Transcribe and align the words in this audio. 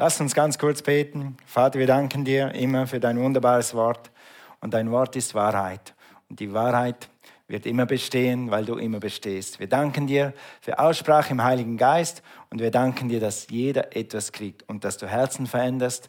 Lass 0.00 0.20
uns 0.20 0.32
ganz 0.32 0.58
kurz 0.58 0.80
beten. 0.80 1.36
Vater, 1.44 1.80
wir 1.80 1.88
danken 1.88 2.24
dir 2.24 2.54
immer 2.54 2.86
für 2.86 3.00
dein 3.00 3.18
wunderbares 3.18 3.74
Wort. 3.74 4.12
Und 4.60 4.72
dein 4.72 4.92
Wort 4.92 5.16
ist 5.16 5.34
Wahrheit. 5.34 5.92
Und 6.30 6.38
die 6.38 6.52
Wahrheit 6.52 7.08
wird 7.48 7.66
immer 7.66 7.84
bestehen, 7.84 8.52
weil 8.52 8.64
du 8.64 8.76
immer 8.76 9.00
bestehst. 9.00 9.58
Wir 9.58 9.66
danken 9.66 10.06
dir 10.06 10.34
für 10.60 10.78
Aussprache 10.78 11.32
im 11.32 11.42
Heiligen 11.42 11.76
Geist 11.76 12.22
und 12.50 12.60
wir 12.60 12.70
danken 12.70 13.08
dir, 13.08 13.18
dass 13.18 13.48
jeder 13.50 13.96
etwas 13.96 14.30
kriegt 14.30 14.68
und 14.68 14.84
dass 14.84 14.98
du 14.98 15.08
Herzen 15.08 15.48
veränderst, 15.48 16.08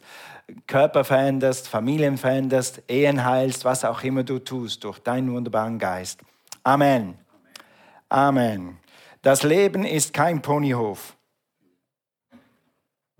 Körper 0.68 1.02
veränderst, 1.02 1.66
Familien 1.66 2.16
veränderst, 2.16 2.82
Ehen 2.86 3.24
heilst, 3.24 3.64
was 3.64 3.84
auch 3.84 4.04
immer 4.04 4.22
du 4.22 4.38
tust 4.38 4.84
durch 4.84 5.00
deinen 5.00 5.32
wunderbaren 5.32 5.80
Geist. 5.80 6.20
Amen. 6.62 7.18
Amen. 8.08 8.78
Das 9.22 9.42
Leben 9.42 9.84
ist 9.84 10.12
kein 10.12 10.42
Ponyhof. 10.42 11.16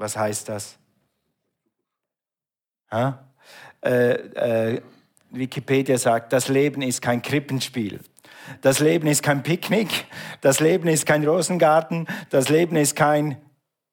Was 0.00 0.16
heißt 0.16 0.48
das? 0.48 0.78
Äh, 2.90 4.12
äh, 4.12 4.82
Wikipedia 5.28 5.98
sagt, 5.98 6.32
das 6.32 6.48
Leben 6.48 6.80
ist 6.80 7.02
kein 7.02 7.20
Krippenspiel. 7.20 8.00
Das 8.62 8.80
Leben 8.80 9.06
ist 9.06 9.22
kein 9.22 9.42
Picknick. 9.42 10.06
Das 10.40 10.58
Leben 10.58 10.88
ist 10.88 11.04
kein 11.04 11.22
Rosengarten. 11.22 12.06
Das 12.30 12.48
Leben 12.48 12.76
ist 12.76 12.96
kein 12.96 13.36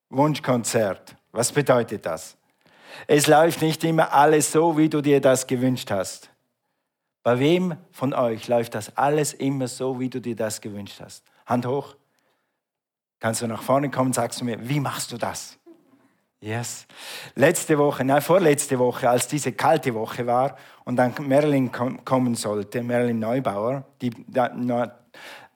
Wunschkonzert. 0.08 1.18
Was 1.34 1.52
bedeutet 1.52 2.06
das? 2.06 2.38
Es 3.06 3.28
läuft 3.28 3.62
nicht 3.62 3.84
immer 3.84 4.14
alles 4.14 4.54
so, 4.54 4.78
wie 4.78 4.88
du 4.88 5.02
dir 5.02 5.20
das 5.20 5.46
gewünscht 5.46 5.92
hast. 5.92 6.30
Bei 7.22 7.38
wem 7.38 7.76
von 7.92 8.14
euch 8.14 8.48
läuft 8.48 8.76
das 8.76 8.96
alles 8.96 9.34
immer 9.34 9.68
so, 9.68 10.00
wie 10.00 10.10
du 10.10 10.22
dir 10.22 10.38
das 10.38 10.62
gewünscht 10.62 11.02
hast? 11.02 11.26
Hand 11.46 11.66
hoch. 11.66 11.98
Kannst 13.20 13.42
du 13.42 13.48
nach 13.48 13.62
vorne 13.62 13.92
kommen, 13.92 14.14
sagst 14.14 14.40
du 14.40 14.46
mir, 14.46 14.70
wie 14.70 14.80
machst 14.80 15.12
du 15.12 15.18
das? 15.18 15.57
Yes. 16.48 16.88
Letzte 17.36 17.78
Woche, 17.78 18.06
nein, 18.06 18.22
vorletzte 18.22 18.80
Woche, 18.80 19.10
als 19.10 19.28
diese 19.28 19.52
kalte 19.52 19.94
Woche 19.94 20.26
war 20.28 20.56
und 20.86 20.96
dann 20.96 21.14
Marilyn 21.20 21.74
kommen 21.74 22.36
sollte, 22.36 22.82
Marilyn 22.84 23.20
Neubauer, 23.20 23.84
die 24.02 24.14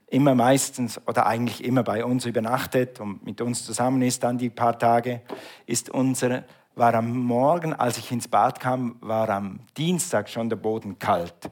immer 0.08 0.36
meistens 0.36 1.00
oder 1.08 1.28
eigentlich 1.28 1.64
immer 1.64 1.84
bei 1.84 2.04
uns 2.04 2.26
übernachtet 2.26 3.00
und 3.00 3.26
mit 3.26 3.40
uns 3.40 3.64
zusammen 3.64 4.02
ist 4.02 4.22
dann 4.22 4.38
die 4.38 4.50
paar 4.50 4.78
Tage, 4.78 5.22
ist 5.66 5.90
unser, 5.90 6.44
war 6.76 6.94
am 6.94 7.18
Morgen, 7.20 7.72
als 7.74 7.98
ich 7.98 8.12
ins 8.12 8.28
Bad 8.28 8.60
kam, 8.60 8.98
war 9.00 9.30
am 9.30 9.62
Dienstag 9.78 10.28
schon 10.28 10.50
der 10.50 10.58
Boden 10.58 11.00
kalt. 11.00 11.52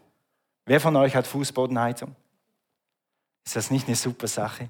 Wer 0.65 0.81
von 0.81 0.97
euch 0.97 1.15
hat 1.15 1.25
Fußbodenheizung? 1.25 2.13
Ist 3.45 3.55
das 3.55 3.71
nicht 3.71 3.87
eine 3.87 3.95
super 3.95 4.27
Sache? 4.27 4.67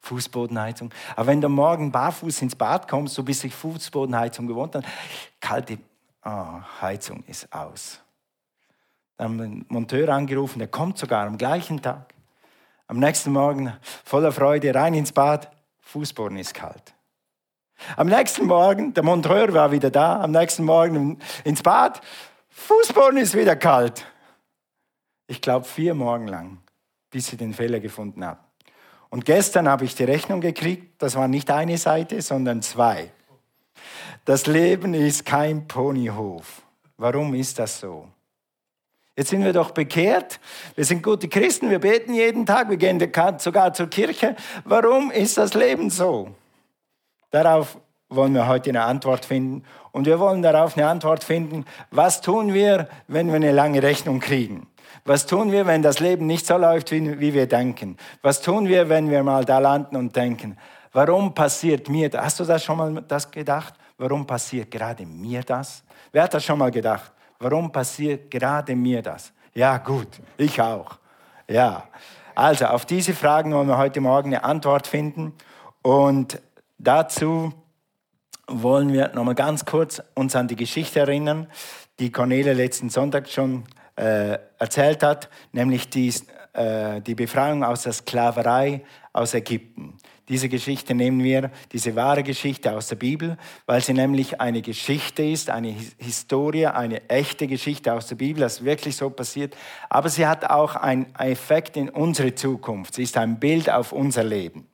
Fußbodenheizung. 0.00 0.92
Aber 1.14 1.26
wenn 1.26 1.40
du 1.40 1.48
morgen 1.48 1.92
barfuß 1.92 2.42
ins 2.42 2.56
Bad 2.56 2.88
kommst, 2.88 3.14
so 3.14 3.22
bist 3.22 3.44
du 3.44 3.50
Fußbodenheizung 3.50 4.46
gewohnt, 4.46 4.74
dann 4.74 4.84
kalte 5.40 5.78
oh, 6.24 6.60
Heizung 6.80 7.22
ist 7.26 7.52
aus. 7.52 8.00
Dann 9.16 9.24
haben 9.24 9.38
wir 9.38 9.44
einen 9.44 9.66
Monteur 9.68 10.08
angerufen, 10.08 10.58
der 10.58 10.68
kommt 10.68 10.98
sogar 10.98 11.26
am 11.26 11.36
gleichen 11.36 11.82
Tag. 11.82 12.14
Am 12.86 12.98
nächsten 12.98 13.32
Morgen 13.32 13.72
voller 14.04 14.32
Freude 14.32 14.74
rein 14.74 14.94
ins 14.94 15.12
Bad, 15.12 15.50
Fußboden 15.80 16.38
ist 16.38 16.54
kalt. 16.54 16.94
Am 17.96 18.08
nächsten 18.08 18.46
Morgen, 18.46 18.92
der 18.94 19.02
Monteur 19.02 19.52
war 19.52 19.72
wieder 19.72 19.90
da, 19.90 20.20
am 20.20 20.32
nächsten 20.32 20.64
Morgen 20.64 21.18
ins 21.44 21.62
Bad, 21.62 22.00
Fußboden 22.48 23.18
ist 23.18 23.36
wieder 23.36 23.56
kalt. 23.56 24.04
Ich 25.26 25.40
glaube 25.40 25.66
vier 25.66 25.94
Morgen 25.94 26.26
lang, 26.26 26.58
bis 27.10 27.28
sie 27.28 27.36
den 27.36 27.54
Fehler 27.54 27.80
gefunden 27.80 28.24
haben. 28.24 28.40
Und 29.10 29.24
gestern 29.24 29.68
habe 29.68 29.84
ich 29.84 29.94
die 29.94 30.04
Rechnung 30.04 30.40
gekriegt, 30.40 31.02
das 31.02 31.16
war 31.16 31.28
nicht 31.28 31.50
eine 31.50 31.78
Seite, 31.78 32.22
sondern 32.22 32.62
zwei. 32.62 33.10
Das 34.24 34.46
Leben 34.46 34.94
ist 34.94 35.26
kein 35.26 35.66
Ponyhof. 35.66 36.62
Warum 36.96 37.34
ist 37.34 37.58
das 37.58 37.80
so? 37.80 38.08
Jetzt 39.16 39.30
sind 39.30 39.44
wir 39.44 39.52
doch 39.52 39.72
bekehrt, 39.72 40.38
wir 40.76 40.84
sind 40.84 41.02
gute 41.02 41.28
Christen, 41.28 41.68
wir 41.68 41.80
beten 41.80 42.14
jeden 42.14 42.46
Tag, 42.46 42.70
wir 42.70 42.76
gehen 42.76 43.00
sogar 43.38 43.74
zur 43.74 43.88
Kirche. 43.88 44.36
Warum 44.64 45.10
ist 45.10 45.36
das 45.36 45.54
Leben 45.54 45.90
so? 45.90 46.30
Darauf 47.30 47.76
wollen 48.08 48.34
wir 48.34 48.46
heute 48.46 48.70
eine 48.70 48.82
Antwort 48.82 49.24
finden. 49.24 49.64
Und 49.92 50.06
wir 50.06 50.20
wollen 50.20 50.42
darauf 50.42 50.76
eine 50.76 50.86
Antwort 50.86 51.24
finden, 51.24 51.64
was 51.90 52.20
tun 52.20 52.54
wir, 52.54 52.88
wenn 53.08 53.28
wir 53.28 53.36
eine 53.36 53.52
lange 53.52 53.82
Rechnung 53.82 54.20
kriegen? 54.20 54.68
Was 55.04 55.26
tun 55.26 55.52
wir, 55.52 55.66
wenn 55.66 55.82
das 55.82 56.00
Leben 56.00 56.26
nicht 56.26 56.46
so 56.46 56.56
läuft, 56.56 56.92
wie, 56.92 57.34
wir 57.34 57.46
denken? 57.46 57.96
Was 58.22 58.40
tun 58.40 58.68
wir, 58.68 58.88
wenn 58.88 59.10
wir 59.10 59.22
mal 59.22 59.44
da 59.44 59.58
landen 59.58 59.96
und 59.96 60.14
denken, 60.14 60.56
warum 60.92 61.34
passiert 61.34 61.88
mir 61.88 62.08
das? 62.10 62.24
Hast 62.24 62.40
du 62.40 62.44
das 62.44 62.62
schon 62.62 62.76
mal 62.76 63.02
das 63.06 63.30
gedacht? 63.30 63.74
Warum 63.98 64.26
passiert 64.26 64.70
gerade 64.70 65.06
mir 65.06 65.42
das? 65.42 65.82
Wer 66.12 66.24
hat 66.24 66.34
das 66.34 66.44
schon 66.44 66.58
mal 66.58 66.70
gedacht? 66.70 67.12
Warum 67.38 67.70
passiert 67.72 68.30
gerade 68.30 68.74
mir 68.74 69.02
das? 69.02 69.32
Ja, 69.54 69.78
gut, 69.78 70.08
ich 70.36 70.60
auch. 70.60 70.98
Ja. 71.48 71.84
Also, 72.34 72.66
auf 72.66 72.86
diese 72.86 73.14
Fragen 73.14 73.52
wollen 73.52 73.68
wir 73.68 73.78
heute 73.78 74.00
Morgen 74.00 74.28
eine 74.28 74.44
Antwort 74.44 74.86
finden. 74.86 75.34
Und 75.82 76.40
dazu 76.78 77.52
wollen 78.46 78.92
wir 78.92 79.12
nochmal 79.14 79.34
ganz 79.34 79.64
kurz 79.64 80.02
uns 80.14 80.36
an 80.36 80.48
die 80.48 80.56
Geschichte 80.56 81.00
erinnern, 81.00 81.46
die 81.98 82.10
Cornelia 82.10 82.52
letzten 82.52 82.90
Sonntag 82.90 83.28
schon 83.28 83.64
äh, 84.00 84.38
erzählt 84.58 85.02
hat, 85.02 85.28
nämlich 85.52 85.90
die, 85.90 86.12
äh, 86.54 87.02
die 87.02 87.14
Befreiung 87.14 87.62
aus 87.62 87.82
der 87.82 87.92
Sklaverei 87.92 88.82
aus 89.12 89.34
Ägypten. 89.34 89.98
Diese 90.26 90.48
Geschichte 90.48 90.94
nehmen 90.94 91.22
wir, 91.22 91.50
diese 91.72 91.96
wahre 91.96 92.22
Geschichte 92.22 92.72
aus 92.72 92.86
der 92.86 92.96
Bibel, 92.96 93.36
weil 93.66 93.82
sie 93.82 93.92
nämlich 93.92 94.40
eine 94.40 94.62
Geschichte 94.62 95.22
ist, 95.24 95.50
eine 95.50 95.74
Historie, 95.98 96.66
eine 96.66 97.10
echte 97.10 97.46
Geschichte 97.46 97.92
aus 97.92 98.06
der 98.06 98.14
Bibel, 98.14 98.40
das 98.40 98.64
wirklich 98.64 98.96
so 98.96 99.10
passiert. 99.10 99.54
Aber 99.90 100.08
sie 100.08 100.26
hat 100.26 100.48
auch 100.48 100.76
einen 100.76 101.14
Effekt 101.16 101.76
in 101.76 101.90
unsere 101.90 102.34
Zukunft. 102.34 102.94
Sie 102.94 103.02
ist 103.02 103.18
ein 103.18 103.38
Bild 103.38 103.68
auf 103.68 103.92
unser 103.92 104.24
Leben. 104.24 104.66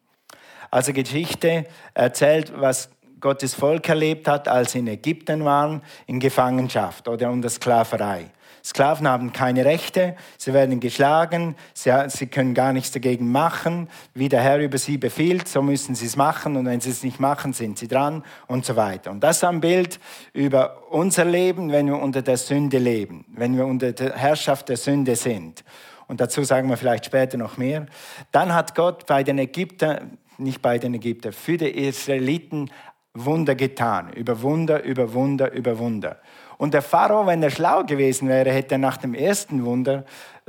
Also 0.71 0.93
Geschichte 0.93 1.65
erzählt, 1.95 2.53
was 2.55 2.91
Gottes 3.19 3.55
Volk 3.55 3.89
erlebt 3.89 4.29
hat, 4.29 4.47
als 4.47 4.73
sie 4.73 4.81
in 4.81 4.89
Ägypten 4.89 5.45
waren, 5.45 5.83
in 6.07 6.21
Gefangenschaft 6.21 7.09
oder 7.09 7.31
unter 7.31 7.49
Sklaverei. 7.49 8.31
Sklaven 8.67 9.07
haben 9.07 9.33
keine 9.33 9.65
Rechte, 9.65 10.17
sie 10.39 10.53
werden 10.53 10.81
geschlagen, 10.81 11.55
sie, 11.73 11.93
sie, 12.09 12.27
können 12.27 12.53
gar 12.53 12.73
nichts 12.73 12.91
dagegen 12.91 13.31
machen. 13.31 13.89
Wie 14.13 14.29
der 14.29 14.41
Herr 14.41 14.59
über 14.59 14.77
sie 14.77 14.99
befiehlt, 14.99 15.47
so 15.47 15.63
müssen 15.63 15.95
sie 15.95 16.07
es 16.07 16.17
machen 16.17 16.57
und 16.57 16.67
wenn 16.67 16.81
sie 16.81 16.91
es 16.91 17.05
nicht 17.05 17.21
machen, 17.21 17.53
sind 17.53 17.79
sie 17.79 17.87
dran 17.87 18.25
und 18.49 18.65
so 18.65 18.75
weiter. 18.75 19.13
Und 19.13 19.23
das 19.23 19.37
ist 19.37 19.45
ein 19.45 19.61
Bild 19.61 20.01
über 20.33 20.83
unser 20.91 21.25
Leben, 21.25 21.71
wenn 21.71 21.87
wir 21.87 22.03
unter 22.03 22.23
der 22.23 22.37
Sünde 22.37 22.79
leben, 22.79 23.25
wenn 23.29 23.57
wir 23.57 23.67
unter 23.67 23.93
der 23.93 24.17
Herrschaft 24.17 24.69
der 24.69 24.79
Sünde 24.79 25.15
sind. 25.15 25.63
Und 26.09 26.21
dazu 26.21 26.43
sagen 26.43 26.69
wir 26.69 26.77
vielleicht 26.77 27.07
später 27.07 27.39
noch 27.39 27.59
mehr. 27.59 27.87
Dann 28.33 28.53
hat 28.53 28.75
Gott 28.75 29.07
bei 29.07 29.23
den 29.23 29.39
Ägyptern, 29.39 30.19
nicht 30.39 30.61
bei 30.61 30.79
den 30.79 30.95
Ägyptern, 30.95 31.33
für 31.33 31.57
die 31.57 31.71
Israeliten 31.71 32.69
Wunder 33.17 33.55
getan. 33.55 34.13
Über 34.13 34.43
Wunder, 34.43 34.83
über 34.83 35.13
Wunder, 35.15 35.53
über 35.53 35.79
Wunder. 35.79 36.21
Und 36.59 36.75
der 36.75 36.83
Pharao, 36.83 37.27
wenn 37.27 37.43
er 37.43 37.51
schlau 37.51 37.85
gewesen 37.85 38.29
wäre, 38.29 38.51
hätte 38.51 38.77
er 38.77 38.79
nach 38.79 38.97
dem 38.97 39.15
ersten 39.15 39.65
Wunder, 39.65 40.05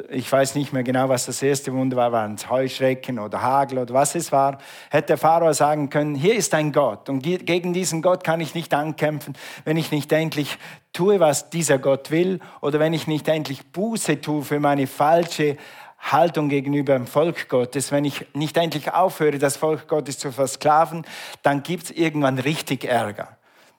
ich 0.10 0.32
weiß 0.32 0.56
nicht 0.56 0.74
mehr 0.74 0.84
genau, 0.84 1.10
was 1.10 1.26
das 1.26 1.42
erste 1.42 1.74
Wunder 1.74 1.98
war, 1.98 2.12
waren 2.12 2.36
es 2.36 2.50
Heuschrecken 2.50 3.18
oder 3.18 3.42
Hagel 3.42 3.80
oder 3.80 3.94
was 3.94 4.16
es 4.16 4.32
war, 4.32 4.60
hätte 4.90 5.08
der 5.08 5.18
Pharao 5.18 5.52
sagen 5.54 5.90
können, 5.90 6.16
hier 6.16 6.36
ist 6.36 6.54
ein 6.54 6.72
Gott 6.72 7.10
und 7.10 7.22
gegen 7.22 7.74
diesen 7.74 8.02
Gott 8.02 8.24
kann 8.24 8.40
ich 8.40 8.54
nicht 8.54 8.74
ankämpfen, 8.74 9.34
wenn 9.66 9.76
ich 9.76 9.92
nicht 9.92 10.12
endlich 10.12 10.58
tue, 10.94 11.20
was 11.20 11.50
dieser 11.50 11.80
Gott 11.80 12.12
will 12.12 12.40
oder 12.62 12.80
wenn 12.80 12.94
ich 12.94 13.08
nicht 13.08 13.28
endlich 13.28 13.72
Buße 13.72 14.22
tue 14.22 14.44
für 14.44 14.60
meine 14.60 14.88
falsche 14.88 15.58
Haltung 16.00 16.48
gegenüber 16.48 16.94
dem 16.94 17.08
Volk 17.08 17.50
Gottes, 17.50 17.92
wenn 17.92 18.06
ich 18.06 18.26
nicht 18.34 18.56
endlich 18.56 18.94
aufhöre, 18.94 19.40
das 19.40 19.58
Volk 19.58 19.88
Gottes 19.88 20.20
zu 20.20 20.32
versklaven, 20.32 21.06
dann 21.44 21.64
gibt 21.64 21.86
es 21.86 21.92
irgendwann 21.92 22.40
richtig 22.40 22.86
Ärger. 22.86 23.37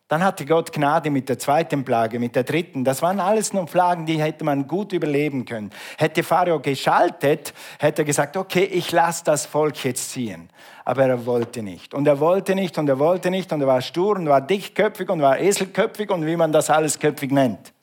Dann 0.08 0.24
hatte 0.24 0.46
Gott 0.46 0.72
Gnade 0.72 1.10
mit 1.10 1.28
der 1.28 1.38
zweiten 1.38 1.84
Plage, 1.84 2.18
mit 2.18 2.34
der 2.34 2.42
dritten. 2.42 2.82
Das 2.82 3.02
waren 3.02 3.20
alles 3.20 3.52
nur 3.52 3.66
Plagen, 3.66 4.06
die 4.06 4.20
hätte 4.20 4.42
man 4.42 4.66
gut 4.66 4.94
überleben 4.94 5.44
können. 5.44 5.70
Hätte 5.98 6.22
Pharao 6.22 6.60
geschaltet, 6.60 7.52
hätte 7.78 8.02
er 8.02 8.04
gesagt, 8.06 8.38
okay, 8.38 8.64
ich 8.64 8.90
lasse 8.90 9.22
das 9.24 9.44
Volk 9.44 9.84
jetzt 9.84 10.10
ziehen. 10.12 10.48
Aber 10.86 11.04
er 11.04 11.26
wollte 11.26 11.62
nicht. 11.62 11.92
Und 11.92 12.08
er 12.08 12.20
wollte 12.20 12.54
nicht 12.54 12.78
und 12.78 12.88
er 12.88 12.98
wollte 12.98 13.30
nicht 13.30 13.52
und 13.52 13.60
er 13.60 13.66
war 13.66 13.82
stur 13.82 14.16
und 14.16 14.26
war 14.26 14.40
dickköpfig 14.40 15.10
und 15.10 15.20
war 15.20 15.38
eselköpfig 15.38 16.08
und 16.10 16.24
wie 16.24 16.36
man 16.36 16.52
das 16.52 16.70
alles 16.70 16.98
köpfig 16.98 17.30
nennt. 17.30 17.74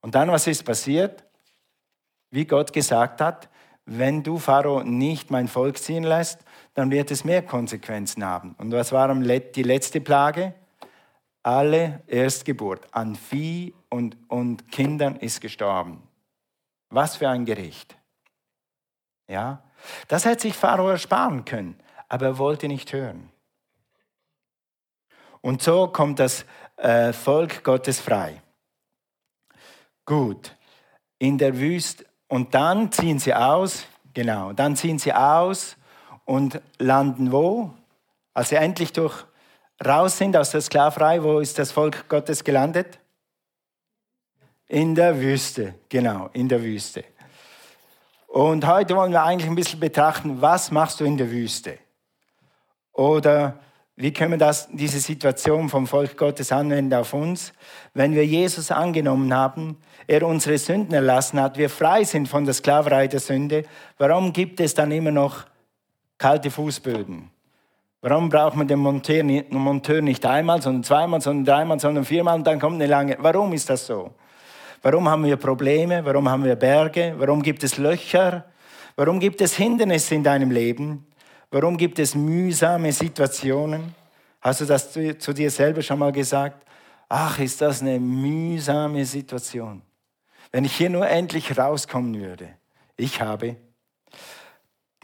Und 0.00 0.14
dann, 0.14 0.30
was 0.30 0.46
ist 0.46 0.64
passiert? 0.64 1.24
Wie 2.30 2.46
Gott 2.46 2.72
gesagt 2.72 3.20
hat, 3.20 3.50
wenn 3.84 4.22
du 4.22 4.38
Pharao 4.38 4.82
nicht 4.82 5.30
mein 5.30 5.48
Volk 5.48 5.76
ziehen 5.76 6.04
lässt, 6.04 6.40
dann 6.72 6.90
wird 6.90 7.10
es 7.10 7.22
mehr 7.22 7.42
Konsequenzen 7.42 8.24
haben. 8.24 8.54
Und 8.56 8.72
was 8.72 8.92
war 8.92 9.14
die 9.14 9.62
letzte 9.62 10.00
Plage? 10.00 10.54
Alle 11.44 12.02
Erstgeburt 12.06 12.88
an 12.92 13.14
Vieh 13.14 13.74
und, 13.90 14.16
und 14.28 14.72
Kindern 14.72 15.16
ist 15.16 15.40
gestorben. 15.40 16.02
Was 16.88 17.16
für 17.16 17.28
ein 17.28 17.44
Gericht. 17.44 17.96
Ja, 19.28 19.62
das 20.08 20.24
hätte 20.24 20.42
sich 20.42 20.54
Pharao 20.54 20.88
ersparen 20.88 21.44
können, 21.44 21.78
aber 22.08 22.26
er 22.26 22.38
wollte 22.38 22.66
nicht 22.66 22.92
hören. 22.92 23.30
Und 25.40 25.62
so 25.62 25.88
kommt 25.88 26.18
das 26.18 26.46
äh, 26.76 27.12
Volk 27.12 27.62
Gottes 27.62 28.00
frei. 28.00 28.42
Gut, 30.06 30.56
in 31.18 31.38
der 31.38 31.58
Wüste. 31.58 32.06
Und 32.28 32.54
dann 32.54 32.90
ziehen 32.90 33.18
sie 33.18 33.34
aus, 33.34 33.86
genau, 34.14 34.52
dann 34.52 34.76
ziehen 34.76 34.98
sie 34.98 35.12
aus 35.12 35.76
und 36.24 36.60
landen 36.78 37.32
wo? 37.32 37.74
Als 38.32 38.48
sie 38.48 38.56
endlich 38.56 38.92
durch 38.92 39.26
raus 39.84 40.18
sind 40.18 40.36
aus 40.36 40.50
der 40.50 40.60
Sklaverei, 40.60 41.22
wo 41.22 41.38
ist 41.38 41.58
das 41.58 41.72
Volk 41.72 42.08
Gottes 42.08 42.44
gelandet? 42.44 42.98
In 44.66 44.94
der 44.94 45.20
Wüste, 45.20 45.74
genau, 45.88 46.30
in 46.32 46.48
der 46.48 46.62
Wüste. 46.62 47.04
Und 48.28 48.66
heute 48.66 48.96
wollen 48.96 49.12
wir 49.12 49.22
eigentlich 49.22 49.48
ein 49.48 49.54
bisschen 49.54 49.80
betrachten, 49.80 50.42
was 50.42 50.70
machst 50.70 51.00
du 51.00 51.04
in 51.04 51.16
der 51.16 51.30
Wüste? 51.30 51.78
Oder 52.92 53.60
wie 53.96 54.12
können 54.12 54.32
wir 54.32 54.38
das, 54.38 54.68
diese 54.72 54.98
Situation 54.98 55.68
vom 55.68 55.86
Volk 55.86 56.16
Gottes 56.16 56.50
anwenden 56.50 56.94
auf 56.94 57.14
uns? 57.14 57.52
Wenn 57.92 58.14
wir 58.14 58.26
Jesus 58.26 58.72
angenommen 58.72 59.32
haben, 59.32 59.76
er 60.08 60.26
unsere 60.26 60.58
Sünden 60.58 60.94
erlassen 60.94 61.40
hat, 61.40 61.58
wir 61.58 61.70
frei 61.70 62.02
sind 62.02 62.28
von 62.28 62.44
der 62.44 62.54
Sklaverei 62.54 63.06
der 63.06 63.20
Sünde, 63.20 63.64
warum 63.98 64.32
gibt 64.32 64.58
es 64.58 64.74
dann 64.74 64.90
immer 64.90 65.12
noch 65.12 65.44
kalte 66.18 66.50
Fußböden? 66.50 67.30
Warum 68.06 68.28
braucht 68.28 68.54
man 68.54 68.68
den 68.68 68.80
Monteur, 68.80 69.22
nicht 70.02 70.26
einmal, 70.26 70.60
sondern 70.60 70.84
zweimal, 70.84 71.22
sondern 71.22 71.46
dreimal, 71.46 71.80
sondern 71.80 72.04
viermal 72.04 72.34
und 72.34 72.46
dann 72.46 72.60
kommt 72.60 72.74
eine 72.74 72.86
lange? 72.86 73.16
Warum 73.18 73.54
ist 73.54 73.70
das 73.70 73.86
so? 73.86 74.10
Warum 74.82 75.08
haben 75.08 75.24
wir 75.24 75.38
Probleme? 75.38 76.04
Warum 76.04 76.28
haben 76.28 76.44
wir 76.44 76.54
Berge? 76.54 77.14
Warum 77.16 77.42
gibt 77.42 77.64
es 77.64 77.78
Löcher? 77.78 78.44
Warum 78.94 79.20
gibt 79.20 79.40
es 79.40 79.56
Hindernisse 79.56 80.16
in 80.16 80.22
deinem 80.22 80.50
Leben? 80.50 81.06
Warum 81.50 81.78
gibt 81.78 81.98
es 81.98 82.14
mühsame 82.14 82.92
Situationen? 82.92 83.94
Hast 84.42 84.60
du 84.60 84.66
das 84.66 84.92
zu, 84.92 85.16
zu 85.16 85.32
dir 85.32 85.50
selber 85.50 85.80
schon 85.80 85.98
mal 85.98 86.12
gesagt? 86.12 86.62
Ach, 87.08 87.38
ist 87.38 87.62
das 87.62 87.80
eine 87.80 87.98
mühsame 87.98 89.06
Situation. 89.06 89.80
Wenn 90.52 90.66
ich 90.66 90.76
hier 90.76 90.90
nur 90.90 91.08
endlich 91.08 91.56
rauskommen 91.56 92.20
würde. 92.20 92.50
Ich 92.98 93.22
habe. 93.22 93.56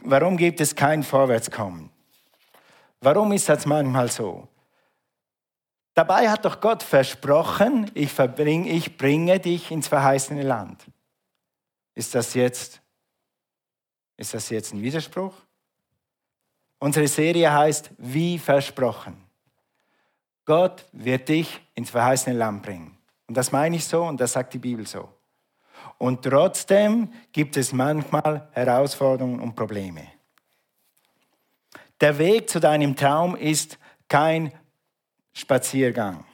Warum 0.03 0.37
gibt 0.37 0.61
es 0.61 0.75
kein 0.75 1.01
Vorwärtskommen? 1.01 1.90
Warum 3.01 3.31
ist 3.31 3.49
das 3.49 3.65
manchmal 3.65 4.09
so? 4.09 4.47
Dabei 5.93 6.29
hat 6.29 6.45
doch 6.45 6.61
Gott 6.61 6.83
versprochen, 6.83 7.91
ich, 7.95 8.11
verbring, 8.11 8.65
ich 8.65 8.95
bringe 8.95 9.39
dich 9.39 9.71
ins 9.71 9.87
verheißene 9.87 10.43
Land. 10.43 10.85
Ist 11.95 12.15
das 12.15 12.33
jetzt, 12.35 12.81
ist 14.17 14.33
das 14.33 14.49
jetzt 14.49 14.73
ein 14.73 14.81
Widerspruch? 14.81 15.33
Unsere 16.79 17.07
Serie 17.07 17.51
heißt 17.51 17.91
Wie 17.97 18.39
versprochen. 18.39 19.17
Gott 20.45 20.85
wird 20.91 21.27
dich 21.27 21.59
ins 21.75 21.89
verheißene 21.89 22.35
Land 22.35 22.63
bringen. 22.63 22.97
Und 23.27 23.35
das 23.35 23.51
meine 23.51 23.75
ich 23.75 23.85
so 23.85 24.03
und 24.03 24.19
das 24.19 24.33
sagt 24.33 24.53
die 24.53 24.59
Bibel 24.59 24.85
so. 24.87 25.09
Und 25.97 26.23
trotzdem 26.23 27.11
gibt 27.31 27.57
es 27.57 27.73
manchmal 27.73 28.49
Herausforderungen 28.51 29.39
und 29.39 29.55
Probleme. 29.55 30.07
Der 32.01 32.17
Weg 32.17 32.49
zu 32.49 32.59
deinem 32.59 32.95
Traum 32.95 33.35
ist 33.35 33.77
kein 34.09 34.51
Spaziergang. 35.33 36.25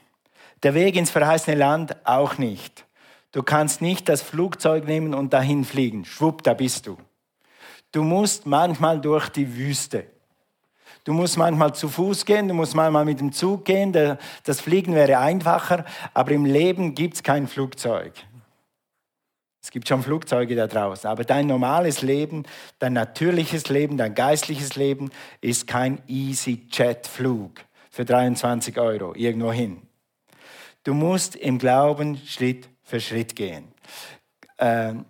Der 0.63 0.73
Weg 0.73 0.95
ins 0.95 1.11
verheißene 1.11 1.57
Land 1.57 1.95
auch 2.05 2.37
nicht. 2.37 2.85
Du 3.33 3.43
kannst 3.43 3.81
nicht 3.81 4.07
das 4.07 4.21
Flugzeug 4.21 4.87
nehmen 4.87 5.13
und 5.13 5.33
dahin 5.33 5.65
fliegen. 5.65 6.05
Schwupp, 6.05 6.41
da 6.43 6.53
bist 6.53 6.87
du. 6.87 6.97
Du 7.91 8.01
musst 8.01 8.45
manchmal 8.45 9.01
durch 9.01 9.27
die 9.27 9.55
Wüste. 9.57 10.05
Du 11.03 11.13
musst 11.13 11.37
manchmal 11.37 11.75
zu 11.75 11.89
Fuß 11.89 12.25
gehen, 12.25 12.47
du 12.47 12.53
musst 12.53 12.73
manchmal 12.73 13.05
mit 13.05 13.19
dem 13.19 13.31
Zug 13.31 13.65
gehen. 13.65 13.93
Das 14.43 14.61
Fliegen 14.61 14.95
wäre 14.95 15.19
einfacher, 15.19 15.85
aber 16.13 16.31
im 16.31 16.45
Leben 16.45 16.95
gibt 16.95 17.15
es 17.15 17.23
kein 17.23 17.47
Flugzeug. 17.47 18.13
Es 19.67 19.71
gibt 19.71 19.89
schon 19.89 20.01
Flugzeuge 20.01 20.55
da 20.55 20.65
draußen, 20.65 21.09
aber 21.09 21.25
dein 21.25 21.45
normales 21.45 22.01
Leben, 22.01 22.43
dein 22.79 22.93
natürliches 22.93 23.67
Leben, 23.67 23.97
dein 23.97 24.15
geistliches 24.15 24.77
Leben 24.77 25.09
ist 25.41 25.67
kein 25.67 26.01
EasyJet-Flug 26.07 27.51
für 27.89 28.05
23 28.05 28.79
Euro 28.79 29.13
irgendwo 29.13 29.51
hin. 29.51 29.81
Du 30.85 30.93
musst 30.93 31.35
im 31.35 31.59
Glauben 31.59 32.15
Schritt 32.15 32.69
für 32.81 33.01
Schritt 33.01 33.35
gehen. 33.35 33.67
Ähm, 34.57 35.03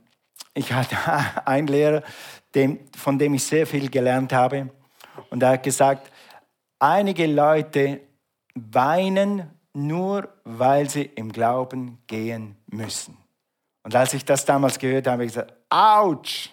ich 0.56 0.74
hatte 0.74 0.98
einen 1.46 1.68
Lehrer, 1.68 2.02
von 2.96 3.20
dem 3.20 3.36
ich 3.36 3.44
sehr 3.44 3.68
viel 3.68 3.92
gelernt 3.92 4.34
habe, 4.34 4.72
und 5.30 5.44
er 5.44 5.50
hat 5.50 5.62
gesagt, 5.62 6.12
einige 6.80 7.28
Leute 7.28 8.00
weinen 8.56 9.52
nur, 9.74 10.30
weil 10.46 10.90
sie 10.90 11.04
im 11.04 11.32
Glauben 11.32 12.00
gehen 12.08 12.58
müssen. 12.66 13.27
Und 13.88 13.96
als 13.96 14.14
ich 14.14 14.26
das 14.26 14.44
damals 14.44 14.78
gehört 14.78 15.08
habe, 15.08 15.14
habe 15.14 15.24
ich 15.24 15.32
gesagt, 15.32 15.54
ouch! 15.70 16.50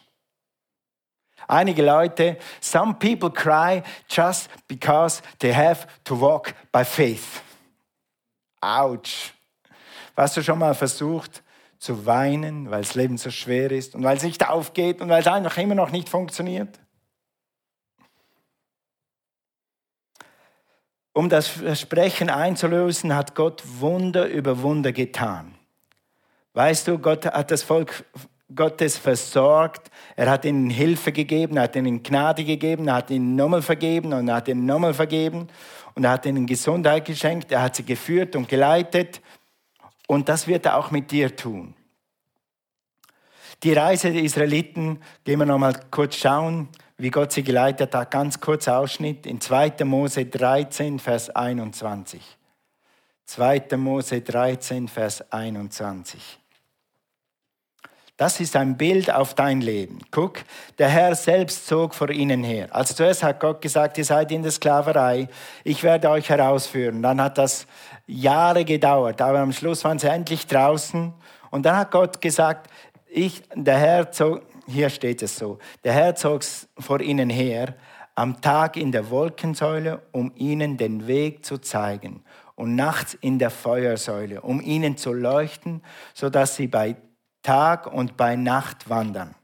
Einige 1.49 1.83
Leute, 1.85 2.39
some 2.61 2.95
people 2.95 3.29
cry 3.29 3.83
just 4.09 4.49
because 4.69 5.21
they 5.41 5.53
have 5.53 5.85
to 6.05 6.21
walk 6.21 6.55
by 6.71 6.85
faith. 6.85 7.43
Autsch. 8.61 9.33
Hast 10.17 10.37
du 10.37 10.45
schon 10.45 10.61
mal 10.61 10.77
versucht 10.77 11.43
zu 11.77 12.07
weinen, 12.07 12.71
weil 12.71 12.83
das 12.83 12.95
Leben 12.95 13.19
so 13.19 13.33
schwer 13.33 13.73
ist 13.73 13.97
und 13.97 14.05
weil 14.05 14.17
es 14.17 14.23
nicht 14.23 14.49
aufgeht 14.49 15.01
und 15.01 15.09
weil 15.09 15.21
es 15.21 15.27
einfach 15.27 15.59
immer 15.59 15.75
noch 15.75 15.91
nicht 15.91 16.09
funktioniert? 16.09 16.79
Um 21.13 21.29
das 21.29 21.49
Versprechen 21.49 22.31
einzulösen, 22.31 23.13
hat 23.13 23.35
Gott 23.35 23.61
Wunder 23.81 24.29
über 24.29 24.63
Wunder 24.63 24.93
getan. 24.93 25.54
Weißt 26.55 26.89
du, 26.89 26.99
Gott 26.99 27.27
hat 27.27 27.51
das 27.51 27.63
Volk 27.63 28.05
Gottes 28.55 28.99
versorgt. 28.99 29.91
Er 30.17 30.31
hat 30.31 30.45
ihnen 30.45 30.71
Hilfe 30.71 31.13
gegeben, 31.13 31.57
er 31.57 31.65
hat 31.65 31.77
ihnen 31.77 32.03
Gnade 32.03 32.45
gegeben, 32.45 32.89
er 32.89 32.95
hat 32.95 33.11
ihnen 33.11 33.37
nochmal 33.37 33.63
vergeben 33.63 34.13
und 34.13 34.29
er 34.29 34.37
hat 34.37 34.49
ihnen 34.49 34.67
nochmal 34.67 34.95
vergeben 34.95 35.49
und 35.95 36.05
er 36.05 36.11
hat 36.11 36.27
ihnen 36.27 36.47
Gesundheit 36.47 37.05
geschenkt, 37.05 37.51
er 37.53 37.63
hat 37.63 37.77
sie 37.77 37.85
geführt 37.85 38.37
und 38.37 38.49
geleitet 38.49 39.21
und 40.07 40.29
das 40.29 40.47
wird 40.47 40.67
er 40.67 40.77
auch 40.77 40.91
mit 40.91 41.11
dir 41.11 41.35
tun. 41.35 41.75
Die 43.63 43.73
Reise 43.73 44.13
der 44.13 44.23
Israeliten, 44.23 45.01
gehen 45.25 45.39
wir 45.39 45.47
nochmal 45.47 45.81
kurz 45.91 46.17
schauen, 46.17 46.69
wie 46.99 47.11
Gott 47.11 47.33
sie 47.33 47.43
geleitet 47.43 47.95
hat. 47.95 48.11
Ganz 48.11 48.39
kurzer 48.39 48.79
Ausschnitt 48.79 49.27
in 49.27 49.41
2. 49.41 49.85
Mose 49.85 50.27
13, 50.27 50.99
Vers 50.99 51.31
21. 51.31 52.21
2. 53.25 53.77
Mose 53.79 54.21
13, 54.21 54.87
Vers 54.87 55.33
21. 55.33 56.44
Das 58.17 58.39
ist 58.39 58.55
ein 58.55 58.77
Bild 58.77 59.13
auf 59.13 59.35
dein 59.35 59.61
Leben. 59.61 59.99
Guck, 60.13 60.45
der 60.79 60.89
Herr 60.89 61.17
selbst 61.17 61.67
zog 61.67 61.97
vor 61.97 62.11
ihnen 62.11 62.45
her. 62.45 62.69
Also 62.71 62.95
zuerst 62.95 63.25
hat 63.25 63.41
Gott 63.41 63.61
gesagt, 63.61 63.99
ihr 63.99 64.05
seid 64.05 64.31
in 64.31 64.45
der 64.45 64.53
Sklaverei, 64.53 65.27
ich 65.65 65.83
werde 65.83 66.09
euch 66.11 66.29
herausführen. 66.29 67.03
Dann 67.03 67.21
hat 67.21 67.39
das 67.39 67.67
Jahre 68.07 68.65
gedauert, 68.65 69.21
aber 69.21 69.41
am 69.41 69.53
Schluss 69.53 69.83
waren 69.83 69.99
sie 69.99 70.07
endlich 70.07 70.47
draußen. 70.47 71.13
Und 71.51 71.67
dann 71.67 71.77
hat 71.77 71.91
Gott 71.91 72.21
gesagt, 72.21 72.71
ich, 73.09 73.43
der 73.53 73.79
Herr 73.79 74.13
zog, 74.13 74.43
hier 74.69 74.91
steht 74.91 75.21
es 75.21 75.37
so, 75.37 75.59
der 75.83 75.93
Herr 75.93 76.15
zog 76.15 76.43
vor 76.79 77.01
ihnen 77.01 77.31
her 77.31 77.75
am 78.15 78.41
Tag 78.41 78.77
in 78.77 78.93
der 78.93 79.11
Wolkensäule, 79.11 80.03
um 80.13 80.31
ihnen 80.37 80.77
den 80.77 81.09
Weg 81.09 81.45
zu 81.45 81.59
zeigen 81.59 82.23
und 82.55 82.77
nachts 82.77 83.15
in 83.15 83.41
der 83.41 83.51
Feuersäule, 83.51 84.41
um 84.41 84.61
ihnen 84.61 84.97
zu 84.97 85.13
leuchten, 85.13 85.83
sodass 86.15 86.55
sie 86.55 86.69
bei 86.69 86.95
Tag 87.45 87.87
und 87.87 88.17
bei 88.17 88.35
Nacht 88.35 88.89
wandern. 88.91 89.37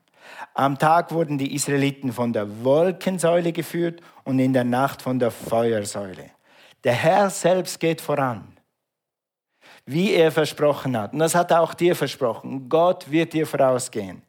Am 0.55 0.79
Tag 0.79 1.13
wurden 1.13 1.39
die 1.39 1.55
Israeliten 1.55 2.13
von 2.13 2.33
der 2.33 2.65
Wolkensäule 2.65 3.53
geführt 3.53 4.01
und 4.25 4.39
in 4.41 4.53
der 4.53 4.65
Nacht 4.65 5.03
von 5.03 5.19
der 5.19 5.31
Feuersäule. 5.31 6.31
Der 6.83 6.95
Herr 6.95 7.31
selbst 7.31 7.79
geht 7.79 8.01
voran, 8.01 8.57
wie 9.85 10.15
er 10.15 10.33
versprochen 10.33 10.97
hat. 10.97 11.13
Und 11.13 11.19
das 11.19 11.35
hat 11.35 11.51
er 11.51 11.61
auch 11.61 11.75
dir 11.75 11.95
versprochen. 11.95 12.69
Gott 12.69 13.11
wird 13.11 13.35
dir 13.35 13.47
vorausgehen. 13.47 14.23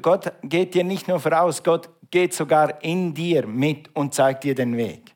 Gott 0.00 0.32
geht 0.42 0.74
dir 0.74 0.84
nicht 0.84 1.08
nur 1.08 1.18
voraus, 1.18 1.62
Gott 1.62 1.88
geht 2.10 2.32
sogar 2.32 2.82
in 2.82 3.12
dir 3.12 3.46
mit 3.46 3.94
und 3.94 4.14
zeigt 4.14 4.44
dir 4.44 4.54
den 4.54 4.76
Weg. 4.76 5.14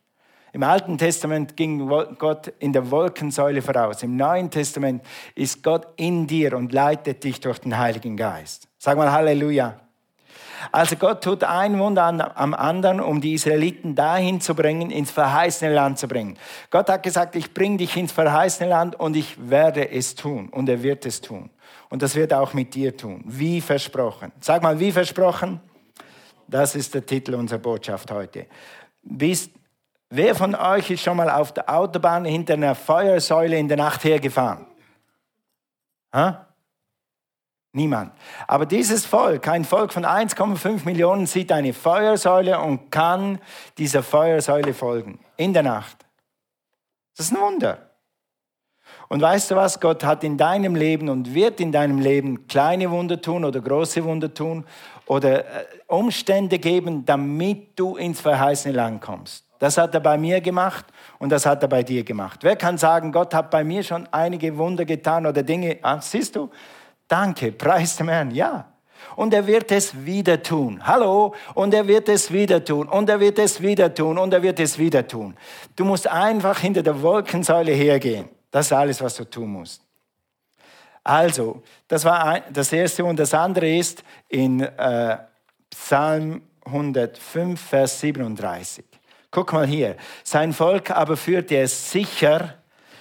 Im 0.54 0.62
Alten 0.62 0.96
Testament 0.96 1.56
ging 1.56 1.88
Gott 1.88 2.52
in 2.61 2.73
der 2.73 2.88
Wolkensäule 2.92 3.61
voraus. 3.61 4.04
Im 4.04 4.14
Neuen 4.14 4.52
Testament 4.52 5.02
ist 5.34 5.64
Gott 5.64 5.88
in 5.96 6.28
dir 6.28 6.56
und 6.56 6.73
leitet 6.73 7.25
dich 7.25 7.40
durch 7.40 7.58
den 7.58 7.76
Heiligen 7.76 8.16
Geist. 8.16 8.68
Sag 8.78 8.96
mal 8.96 9.11
Halleluja. 9.11 9.80
Also 10.70 10.94
Gott 10.94 11.25
tut 11.25 11.42
ein 11.42 11.76
Wunder 11.80 12.37
am 12.37 12.54
anderen, 12.54 13.00
um 13.00 13.20
die 13.20 13.34
Israeliten 13.34 13.96
dahin 13.96 14.40
zu 14.40 14.54
bringen, 14.54 14.92
ins 14.92 15.11
verheißene 15.11 15.75
Land 15.75 15.99
zu 15.99 16.06
bringen. 16.06 16.38
Gott 16.70 16.88
hat 16.88 17.02
gesagt, 17.02 17.34
ich 17.34 17.52
bringe 17.52 17.78
dich 17.78 17.96
ins 17.96 18.12
verheißene 18.12 18.70
Land 18.70 19.00
und 19.00 19.16
ich 19.16 19.37
werde 19.50 19.90
es 19.90 20.14
tun 20.14 20.50
und 20.50 20.68
er 20.68 20.84
wird 20.84 21.04
es 21.04 21.20
tun. 21.20 21.50
Und 21.88 22.00
das 22.00 22.14
wird 22.14 22.30
er 22.30 22.40
auch 22.40 22.54
mit 22.54 22.76
dir 22.76 22.96
tun, 22.96 23.25
wie 23.26 23.61
versprochen. 23.61 24.30
Sag 24.38 24.62
mal, 24.62 24.78
wie 24.78 24.92
versprochen? 24.92 25.61
Das 26.46 26.76
ist 26.76 26.94
der 26.94 27.04
Titel 27.04 27.34
unserer 27.34 27.58
Botschaft 27.58 28.12
heute. 28.12 28.46
Bist 29.02 29.50
Wer 30.11 30.34
von 30.34 30.54
euch 30.54 30.90
ist 30.90 31.02
schon 31.02 31.16
mal 31.16 31.30
auf 31.30 31.52
der 31.52 31.68
Autobahn 31.68 32.25
hinter 32.25 32.54
einer 32.54 32.75
Feuersäule 32.75 33.58
in 33.58 33.68
der 33.68 33.76
Nacht 33.76 34.04
hergefahren? 34.04 34.66
Ha? 36.12 36.46
Niemand. 37.73 38.12
Aber 38.46 38.66
dieses 38.66 39.04
Volk, 39.04 39.49
ein 39.49 39.64
Volk 39.64 39.92
von 39.92 40.04
1,5 40.04 40.84
Millionen, 40.84 41.26
sieht 41.26 41.50
eine 41.50 41.73
Feuersäule 41.73 42.61
und 42.61 42.92
kann 42.92 43.40
dieser 43.76 44.04
Feuersäule 44.04 44.73
folgen. 44.75 45.18
In 45.37 45.52
der 45.52 45.64
Nacht. 45.64 45.96
Das 47.16 47.26
ist 47.26 47.32
ein 47.32 47.40
Wunder. 47.40 47.90
Und 49.08 49.20
weißt 49.20 49.50
du 49.50 49.56
was? 49.56 49.80
Gott 49.80 50.04
hat 50.04 50.23
in 50.23 50.38
deinem 50.38 50.76
Leben 50.76 51.08
und 51.08 51.34
wird 51.34 51.58
in 51.58 51.73
deinem 51.73 51.99
Leben 51.99 52.46
kleine 52.46 52.90
Wunder 52.90 53.20
tun 53.20 53.44
oder 53.44 53.61
große 53.61 54.04
Wunder 54.04 54.32
tun 54.32 54.64
oder 55.06 55.44
äh, 55.44 55.64
Umstände 55.88 56.58
geben, 56.58 57.04
damit 57.04 57.78
du 57.78 57.96
ins 57.96 58.20
verheißene 58.20 58.75
Land 58.75 59.02
kommst. 59.02 59.44
Das 59.58 59.78
hat 59.78 59.94
er 59.94 60.00
bei 60.00 60.18
mir 60.18 60.40
gemacht 60.40 60.84
und 61.18 61.30
das 61.30 61.46
hat 61.46 61.62
er 61.62 61.68
bei 61.68 61.82
dir 61.82 62.04
gemacht. 62.04 62.40
Wer 62.42 62.56
kann 62.56 62.76
sagen, 62.76 63.12
Gott 63.12 63.32
hat 63.34 63.50
bei 63.50 63.64
mir 63.64 63.82
schon 63.82 64.08
einige 64.11 64.56
Wunder 64.56 64.84
getan 64.84 65.26
oder 65.26 65.42
Dinge? 65.42 65.78
Ah, 65.82 66.00
siehst 66.00 66.37
du? 66.37 66.50
Danke, 67.08 67.52
preis 67.52 67.96
dem 67.96 68.08
Herrn, 68.08 68.30
ja. 68.30 68.66
Und 69.16 69.32
er 69.34 69.46
wird 69.46 69.70
es 69.70 70.04
wieder 70.04 70.42
tun. 70.42 70.80
Hallo? 70.84 71.34
Und 71.54 71.75
er 71.75 71.87
wird 71.87 72.08
es 72.08 72.32
wieder 72.32 72.64
tun. 72.64 72.88
Und 72.88 73.08
er 73.08 73.20
wird 73.20 73.38
es 73.38 73.61
wieder 73.61 73.94
tun. 73.94 74.18
Und 74.18 74.32
er 74.32 74.42
wird 74.42 74.58
es 74.58 74.78
wieder 74.78 75.06
tun. 75.06 75.37
Du 75.76 75.84
musst 75.84 76.08
einfach 76.08 76.58
hinter 76.58 76.82
der 76.82 77.00
Wolkensäule 77.00 77.73
hergehen. 77.73 78.28
Das 78.50 78.66
ist 78.66 78.73
alles, 78.73 79.00
was 79.02 79.14
du 79.14 79.25
tun 79.25 79.50
musst. 79.50 79.82
Also, 81.04 81.62
das 81.87 82.04
war 82.04 82.40
das 82.50 82.73
erste 82.73 83.04
und 83.04 83.18
das 83.18 83.34
andere 83.34 83.76
ist 83.76 84.02
in 84.28 84.61
äh, 84.61 85.18
Psalm 85.68 86.40
105, 86.64 87.61
Vers 87.61 88.00
37. 88.00 88.84
Guck 89.34 89.52
mal 89.52 89.66
hier. 89.66 89.96
Sein 90.22 90.52
Volk 90.52 90.90
aber 90.90 91.16
führte 91.16 91.56
es 91.56 91.90
sicher 91.90 92.54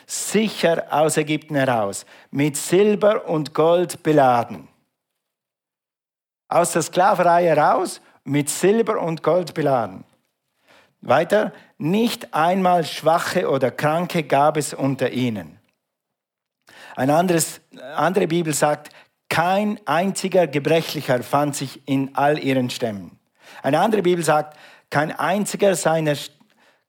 sicher 0.06 0.86
aus 0.90 1.18
Ägypten 1.18 1.56
heraus, 1.56 2.06
mit 2.32 2.58
Silber 2.58 3.28
und 3.28 3.54
Gold 3.54 4.04
beladen. 4.04 4.68
Aus 6.50 6.74
der 6.74 6.82
Sklaverei 6.82 7.46
heraus, 7.46 8.02
mit 8.24 8.50
Silber 8.50 9.02
und 9.02 9.24
Gold 9.24 9.54
beladen. 9.54 10.04
Weiter, 11.02 11.52
nicht 11.78 12.34
einmal 12.34 12.86
Schwache 12.86 13.50
oder 13.50 13.72
Kranke 13.72 14.24
gab 14.24 14.58
es 14.58 14.74
unter 14.74 15.12
ihnen. 15.12 15.60
Eine 16.96 17.16
anderes, 17.16 17.60
andere 17.96 18.28
Bibel 18.28 18.54
sagt, 18.54 18.90
kein 19.30 19.80
einziger 19.86 20.48
Gebrechlicher 20.48 21.24
fand 21.24 21.56
sich 21.56 21.88
in 21.88 22.16
all 22.16 22.38
ihren 22.38 22.70
Stämmen. 22.70 23.20
Eine 23.64 23.80
andere 23.80 24.04
Bibel 24.04 24.24
sagt, 24.24 24.58
kein 24.94 25.12
einziger 25.12 25.76
seiner 25.76 26.16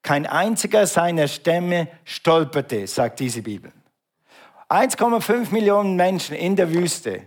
kein 0.02 0.26
einziger 0.26 0.86
seiner 0.86 1.26
Stämme 1.26 1.88
stolperte, 2.04 2.86
sagt 2.86 3.20
diese 3.20 3.40
Bibel. 3.40 3.72
1,5 4.68 5.50
Millionen 5.50 5.96
Menschen 5.96 6.36
in 6.36 6.54
der 6.54 6.70
Wüste 6.70 7.22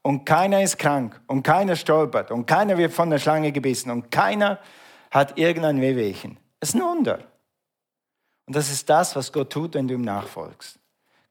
und 0.00 0.24
keiner 0.24 0.62
ist 0.62 0.78
krank 0.78 1.20
und 1.26 1.42
keiner 1.42 1.76
stolpert 1.76 2.30
und 2.30 2.46
keiner 2.46 2.78
wird 2.78 2.94
von 2.94 3.10
der 3.10 3.18
Schlange 3.18 3.52
gebissen 3.52 3.90
und 3.90 4.10
keiner 4.10 4.58
hat 5.10 5.38
irgendein 5.38 5.82
Wehwehchen. 5.82 6.38
Das 6.60 6.70
ist 6.70 6.76
ein 6.76 6.80
Wunder. 6.80 7.18
Und 8.46 8.56
das 8.56 8.70
ist 8.70 8.88
das, 8.88 9.14
was 9.14 9.30
Gott 9.30 9.52
tut, 9.52 9.74
wenn 9.74 9.86
du 9.86 9.92
ihm 9.92 10.00
nachfolgst. 10.00 10.78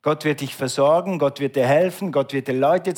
Gott 0.03 0.25
wird 0.25 0.41
dich 0.41 0.55
versorgen, 0.55 1.20
Gott 1.20 1.39
wird 1.39 1.55
dir 1.55 1.67
helfen, 1.67 2.12
Gott 2.12 2.34
wird 2.34 2.48
dir 2.48 2.55
Leute 2.55 2.93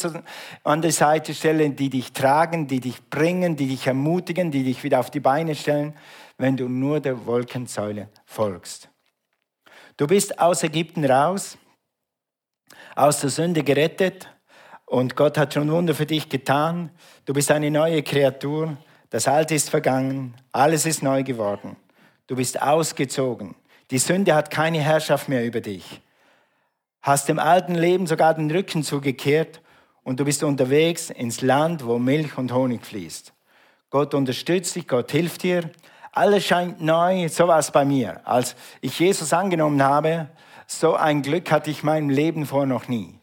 an 0.63 0.81
die 0.81 0.91
Seite 0.91 1.33
stellen, 1.33 1.75
die 1.75 1.89
dich 1.89 2.13
tragen, 2.13 2.67
die 2.67 2.79
dich 2.79 3.10
bringen, 3.10 3.57
die 3.57 3.67
dich 3.67 3.88
ermutigen, 3.88 4.51
die 4.51 4.63
dich 4.63 4.83
wieder 4.83 5.00
auf 5.01 5.12
die 5.12 5.19
Beine 5.19 5.53
stellen 5.53 5.93
wenn 6.38 6.57
du 6.57 6.67
nur 6.67 7.00
der 7.00 7.25
Wolkensäule 7.25 8.10
folgst. 8.25 8.89
Du 9.98 10.07
bist 10.07 10.39
aus 10.39 10.63
Ägypten 10.63 11.05
raus, 11.05 11.57
aus 12.95 13.22
der 13.22 13.29
Sünde 13.29 13.63
gerettet 13.63 14.27
und 14.86 15.15
Gott 15.15 15.38
hat 15.38 15.53
schon 15.53 15.72
Wunder 15.72 15.93
für 15.93 16.05
dich 16.05 16.29
getan. 16.29 16.91
Du 17.25 17.33
bist 17.33 17.51
eine 17.51 17.72
neue 17.72 18.03
Kreatur. 18.03 18.77
Das 19.10 19.27
Alte 19.27 19.55
ist 19.55 19.69
vergangen, 19.69 20.36
alles 20.51 20.86
ist 20.86 21.03
neu 21.03 21.24
geworden. 21.24 21.75
Du 22.27 22.36
bist 22.36 22.62
ausgezogen. 22.62 23.55
Die 23.91 24.00
Sünde 24.00 24.33
hat 24.33 24.50
keine 24.50 24.79
Herrschaft 24.79 25.29
mehr 25.29 25.45
über 25.45 25.62
dich. 25.62 26.01
Hast 27.03 27.27
dem 27.27 27.38
alten 27.38 27.75
Leben 27.75 28.07
sogar 28.07 28.33
den 28.33 28.50
Rücken 28.50 28.81
zugekehrt 28.81 29.62
und 30.03 30.22
du 30.22 30.25
bist 30.25 30.41
unterwegs 30.41 31.10
ins 31.10 31.41
Land, 31.41 31.86
wo 31.86 32.00
Milch 32.00 32.38
und 32.38 32.53
Honig 32.53 32.86
fließt. 32.86 33.33
Gott 33.89 34.13
unterstützt 34.13 34.77
dich, 34.77 34.88
Gott 34.88 35.12
hilft 35.12 35.43
dir, 35.43 35.69
alles 36.13 36.45
scheint 36.45 36.81
neu, 36.81 37.27
so 37.27 37.50
war 37.50 37.60
es 37.60 37.72
bei 37.72 37.83
mir. 37.83 38.25
Als 38.25 38.55
ich 38.79 38.98
Jesus 38.98 39.33
angenommen 39.33 39.83
habe, 39.83 40.29
so 40.65 40.95
ein 40.95 41.22
Glück 41.22 41.51
hatte 41.51 41.72
ich 41.72 41.81
in 41.81 41.88
meinem 41.88 42.10
Leben 42.10 42.45
vorher 42.45 42.67
noch 42.67 42.88
nie. 42.88 43.19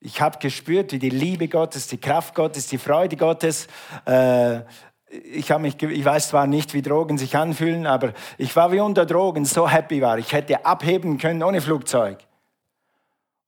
Ich 0.00 0.22
habe 0.22 0.38
gespürt, 0.38 0.92
wie 0.92 0.98
die 0.98 1.10
Liebe 1.10 1.46
Gottes, 1.46 1.88
die 1.88 1.98
Kraft 1.98 2.34
Gottes, 2.34 2.68
die 2.68 2.78
Freude 2.78 3.16
Gottes, 3.16 3.66
äh, 4.06 4.60
ich, 5.10 5.54
mich, 5.58 5.82
ich 5.82 6.04
weiß 6.04 6.30
zwar 6.30 6.46
nicht, 6.46 6.72
wie 6.72 6.80
Drogen 6.80 7.18
sich 7.18 7.36
anfühlen, 7.36 7.86
aber 7.86 8.14
ich 8.38 8.56
war 8.56 8.72
wie 8.72 8.80
unter 8.80 9.04
Drogen, 9.04 9.44
so 9.44 9.68
happy 9.68 10.00
war. 10.00 10.18
Ich 10.18 10.32
hätte 10.32 10.64
abheben 10.64 11.18
können 11.18 11.42
ohne 11.42 11.60
Flugzeug. 11.60 12.18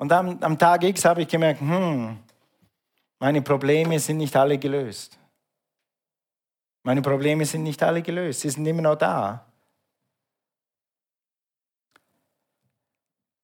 Und 0.01 0.11
am, 0.13 0.39
am 0.41 0.59
Tag 0.59 0.83
X 0.83 1.05
habe 1.05 1.21
ich 1.21 1.29
gemerkt, 1.29 1.61
hm, 1.61 2.17
meine 3.19 3.43
Probleme 3.43 3.99
sind 3.99 4.17
nicht 4.17 4.35
alle 4.35 4.57
gelöst. 4.57 5.19
Meine 6.83 7.03
Probleme 7.03 7.45
sind 7.45 7.65
nicht 7.65 7.83
alle 7.83 8.01
gelöst, 8.01 8.41
sie 8.41 8.49
sind 8.49 8.65
immer 8.65 8.81
noch 8.81 8.97
da. 8.97 9.45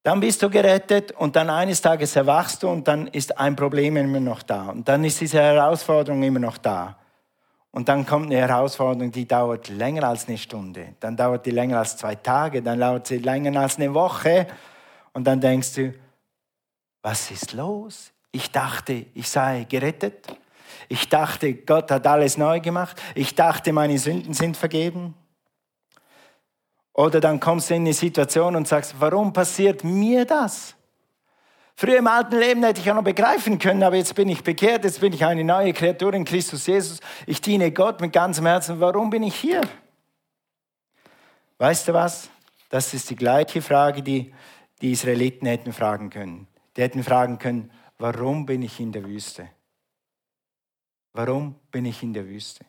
Dann 0.02 0.18
bist 0.18 0.42
du 0.42 0.48
gerettet 0.48 1.12
und 1.12 1.36
dann 1.36 1.50
eines 1.50 1.82
Tages 1.82 2.16
erwachst 2.16 2.62
du 2.62 2.70
und 2.70 2.88
dann 2.88 3.08
ist 3.08 3.36
ein 3.36 3.54
Problem 3.54 3.98
immer 3.98 4.20
noch 4.20 4.42
da. 4.42 4.70
Und 4.70 4.88
dann 4.88 5.04
ist 5.04 5.20
diese 5.20 5.42
Herausforderung 5.42 6.22
immer 6.22 6.38
noch 6.38 6.56
da. 6.56 6.96
Und 7.70 7.86
dann 7.90 8.06
kommt 8.06 8.32
eine 8.32 8.36
Herausforderung, 8.36 9.12
die 9.12 9.28
dauert 9.28 9.68
länger 9.68 10.04
als 10.04 10.26
eine 10.26 10.38
Stunde. 10.38 10.94
Dann 11.00 11.18
dauert 11.18 11.44
die 11.44 11.50
länger 11.50 11.80
als 11.80 11.98
zwei 11.98 12.14
Tage. 12.14 12.62
Dann 12.62 12.80
dauert 12.80 13.08
sie 13.08 13.18
länger 13.18 13.60
als 13.60 13.76
eine 13.76 13.92
Woche. 13.92 14.46
Und 15.12 15.26
dann 15.26 15.38
denkst 15.38 15.74
du, 15.74 16.05
was 17.06 17.30
ist 17.30 17.52
los? 17.52 18.10
Ich 18.32 18.50
dachte, 18.50 19.06
ich 19.14 19.28
sei 19.28 19.64
gerettet. 19.68 20.26
Ich 20.88 21.08
dachte, 21.08 21.54
Gott 21.54 21.88
hat 21.92 22.04
alles 22.04 22.36
neu 22.36 22.58
gemacht. 22.58 23.00
Ich 23.14 23.36
dachte, 23.36 23.72
meine 23.72 23.96
Sünden 23.96 24.34
sind 24.34 24.56
vergeben. 24.56 25.14
Oder 26.92 27.20
dann 27.20 27.38
kommst 27.38 27.70
du 27.70 27.74
in 27.74 27.82
eine 27.82 27.92
Situation 27.92 28.56
und 28.56 28.66
sagst, 28.66 28.96
warum 28.98 29.32
passiert 29.32 29.84
mir 29.84 30.24
das? 30.24 30.74
Früher 31.76 31.98
im 31.98 32.08
alten 32.08 32.40
Leben 32.40 32.64
hätte 32.64 32.80
ich 32.80 32.86
ja 32.86 32.94
noch 32.94 33.04
begreifen 33.04 33.60
können, 33.60 33.84
aber 33.84 33.94
jetzt 33.94 34.16
bin 34.16 34.28
ich 34.28 34.42
bekehrt, 34.42 34.82
jetzt 34.82 34.98
bin 34.98 35.12
ich 35.12 35.24
eine 35.24 35.44
neue 35.44 35.72
Kreatur 35.74 36.12
in 36.12 36.24
Christus 36.24 36.66
Jesus. 36.66 36.98
Ich 37.24 37.40
diene 37.40 37.70
Gott 37.70 38.00
mit 38.00 38.12
ganzem 38.12 38.46
Herzen. 38.46 38.80
Warum 38.80 39.10
bin 39.10 39.22
ich 39.22 39.36
hier? 39.36 39.60
Weißt 41.58 41.86
du 41.86 41.92
was? 41.92 42.30
Das 42.68 42.92
ist 42.94 43.08
die 43.10 43.16
gleiche 43.16 43.62
Frage, 43.62 44.02
die 44.02 44.34
die 44.82 44.90
Israeliten 44.90 45.46
hätten 45.46 45.72
fragen 45.72 46.10
können. 46.10 46.48
Die 46.76 46.82
hätten 46.82 47.02
fragen 47.02 47.38
können, 47.38 47.70
warum 47.98 48.44
bin 48.44 48.62
ich 48.62 48.78
in 48.80 48.92
der 48.92 49.04
Wüste? 49.04 49.48
Warum 51.12 51.54
bin 51.70 51.86
ich 51.86 52.02
in 52.02 52.12
der 52.12 52.26
Wüste? 52.26 52.64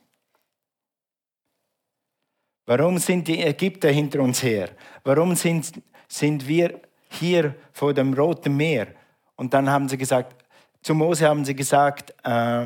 Warum 2.66 2.98
sind 2.98 3.28
die 3.28 3.42
Ägypter 3.42 3.90
hinter 3.90 4.22
uns 4.22 4.42
her? 4.44 4.70
Warum 5.04 5.36
sind, 5.36 5.82
sind 6.08 6.48
wir 6.48 6.82
hier 7.10 7.56
vor 7.72 7.94
dem 7.94 8.14
Roten 8.14 8.56
Meer? 8.56 8.94
Und 9.36 9.54
dann 9.54 9.70
haben 9.70 9.88
sie 9.88 9.98
gesagt, 9.98 10.44
zu 10.82 10.94
Mose 10.96 11.28
haben 11.28 11.44
sie 11.44 11.56
gesagt, 11.56 12.14
äh, 12.24 12.66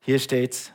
hier 0.00 0.18
steht's, 0.18 0.72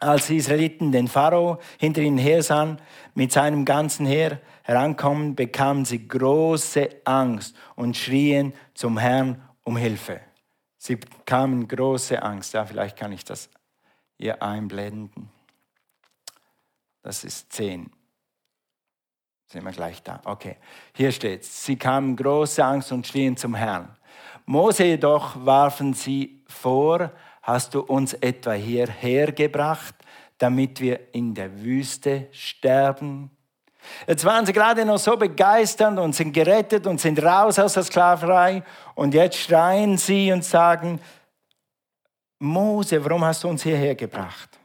als 0.00 0.26
die 0.26 0.36
Israeliten 0.36 0.92
den 0.92 1.08
Pharao 1.08 1.58
hinter 1.78 2.02
ihnen 2.02 2.18
her 2.18 2.42
sahen, 2.42 2.80
mit 3.14 3.32
seinem 3.32 3.64
ganzen 3.64 4.06
Heer 4.06 4.40
herankommen, 4.62 5.34
bekamen 5.34 5.84
sie 5.84 6.06
große 6.06 6.88
Angst 7.04 7.56
und 7.76 7.96
schrien 7.96 8.52
zum 8.74 8.98
Herrn 8.98 9.42
um 9.64 9.76
Hilfe. 9.76 10.20
Sie 10.76 10.96
bekamen 10.96 11.66
große 11.66 12.22
Angst. 12.22 12.52
Ja, 12.54 12.64
vielleicht 12.64 12.96
kann 12.96 13.12
ich 13.12 13.24
das 13.24 13.48
hier 14.18 14.42
einblenden. 14.42 15.30
Das 17.02 17.24
ist 17.24 17.52
10. 17.52 17.90
Sind 19.46 19.64
wir 19.64 19.72
gleich 19.72 20.02
da? 20.02 20.20
Okay. 20.24 20.56
Hier 20.94 21.12
steht 21.12 21.44
Sie 21.44 21.76
kamen 21.76 22.16
große 22.16 22.64
Angst 22.64 22.90
und 22.92 23.06
schrien 23.06 23.36
zum 23.36 23.54
Herrn. 23.54 23.96
Mose 24.44 24.84
jedoch 24.84 25.44
warfen 25.44 25.94
sie 25.94 26.42
vor, 26.46 27.12
hast 27.46 27.74
du 27.74 27.80
uns 27.80 28.12
etwa 28.14 28.52
hierher 28.52 29.30
gebracht, 29.30 29.94
damit 30.36 30.80
wir 30.80 31.14
in 31.14 31.32
der 31.32 31.62
Wüste 31.62 32.26
sterben? 32.32 33.30
Jetzt 34.08 34.24
waren 34.24 34.44
sie 34.44 34.52
gerade 34.52 34.84
noch 34.84 34.98
so 34.98 35.16
begeistert 35.16 35.96
und 35.96 36.12
sind 36.12 36.32
gerettet 36.32 36.88
und 36.88 37.00
sind 37.00 37.22
raus 37.22 37.56
aus 37.60 37.74
der 37.74 37.84
Sklaverei. 37.84 38.64
Und 38.96 39.14
jetzt 39.14 39.36
schreien 39.36 39.96
sie 39.96 40.32
und 40.32 40.44
sagen, 40.44 41.00
Mose, 42.40 43.02
warum 43.04 43.24
hast 43.24 43.44
du 43.44 43.48
uns 43.48 43.62
hierher 43.62 43.94
gebracht? 43.94 44.58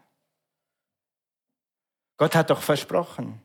Gott 2.18 2.34
hat 2.36 2.50
doch 2.50 2.62
versprochen. 2.62 3.40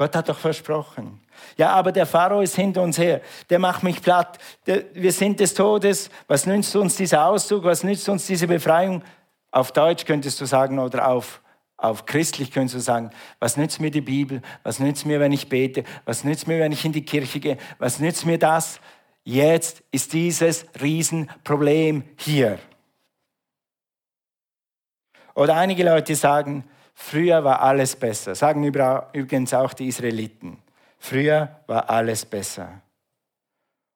Gott 0.00 0.16
hat 0.16 0.30
doch 0.30 0.38
versprochen. 0.38 1.20
Ja, 1.58 1.72
aber 1.72 1.92
der 1.92 2.06
Pharao 2.06 2.40
ist 2.40 2.56
hinter 2.56 2.80
uns 2.80 2.96
her. 2.96 3.20
Der 3.50 3.58
macht 3.58 3.82
mich 3.82 4.00
platt. 4.00 4.38
Der, 4.66 4.84
wir 4.94 5.12
sind 5.12 5.38
des 5.40 5.52
Todes. 5.52 6.08
Was 6.26 6.46
nützt 6.46 6.74
uns 6.74 6.96
dieser 6.96 7.26
Auszug? 7.26 7.64
Was 7.64 7.84
nützt 7.84 8.08
uns 8.08 8.26
diese 8.26 8.46
Befreiung? 8.46 9.02
Auf 9.50 9.72
Deutsch 9.72 10.06
könntest 10.06 10.40
du 10.40 10.46
sagen 10.46 10.78
oder 10.78 11.06
auf, 11.06 11.42
auf 11.76 12.06
christlich 12.06 12.50
könntest 12.50 12.76
du 12.76 12.80
sagen, 12.80 13.10
was 13.40 13.58
nützt 13.58 13.78
mir 13.78 13.90
die 13.90 14.00
Bibel? 14.00 14.40
Was 14.62 14.78
nützt 14.78 15.04
mir, 15.04 15.20
wenn 15.20 15.32
ich 15.32 15.50
bete? 15.50 15.84
Was 16.06 16.24
nützt 16.24 16.48
mir, 16.48 16.58
wenn 16.60 16.72
ich 16.72 16.82
in 16.82 16.92
die 16.92 17.04
Kirche 17.04 17.38
gehe? 17.38 17.58
Was 17.78 18.00
nützt 18.00 18.24
mir 18.24 18.38
das? 18.38 18.80
Jetzt 19.22 19.82
ist 19.90 20.14
dieses 20.14 20.64
Riesenproblem 20.80 22.04
hier. 22.16 22.58
Oder 25.34 25.56
einige 25.56 25.84
Leute 25.84 26.14
sagen, 26.14 26.64
früher 26.94 27.42
war 27.44 27.60
alles 27.60 27.96
besser. 27.96 28.34
Sagen 28.34 28.64
übrigens 28.64 29.54
auch 29.54 29.72
die 29.72 29.88
Israeliten. 29.88 30.58
Früher 30.98 31.60
war 31.66 31.88
alles 31.88 32.24
besser. 32.24 32.82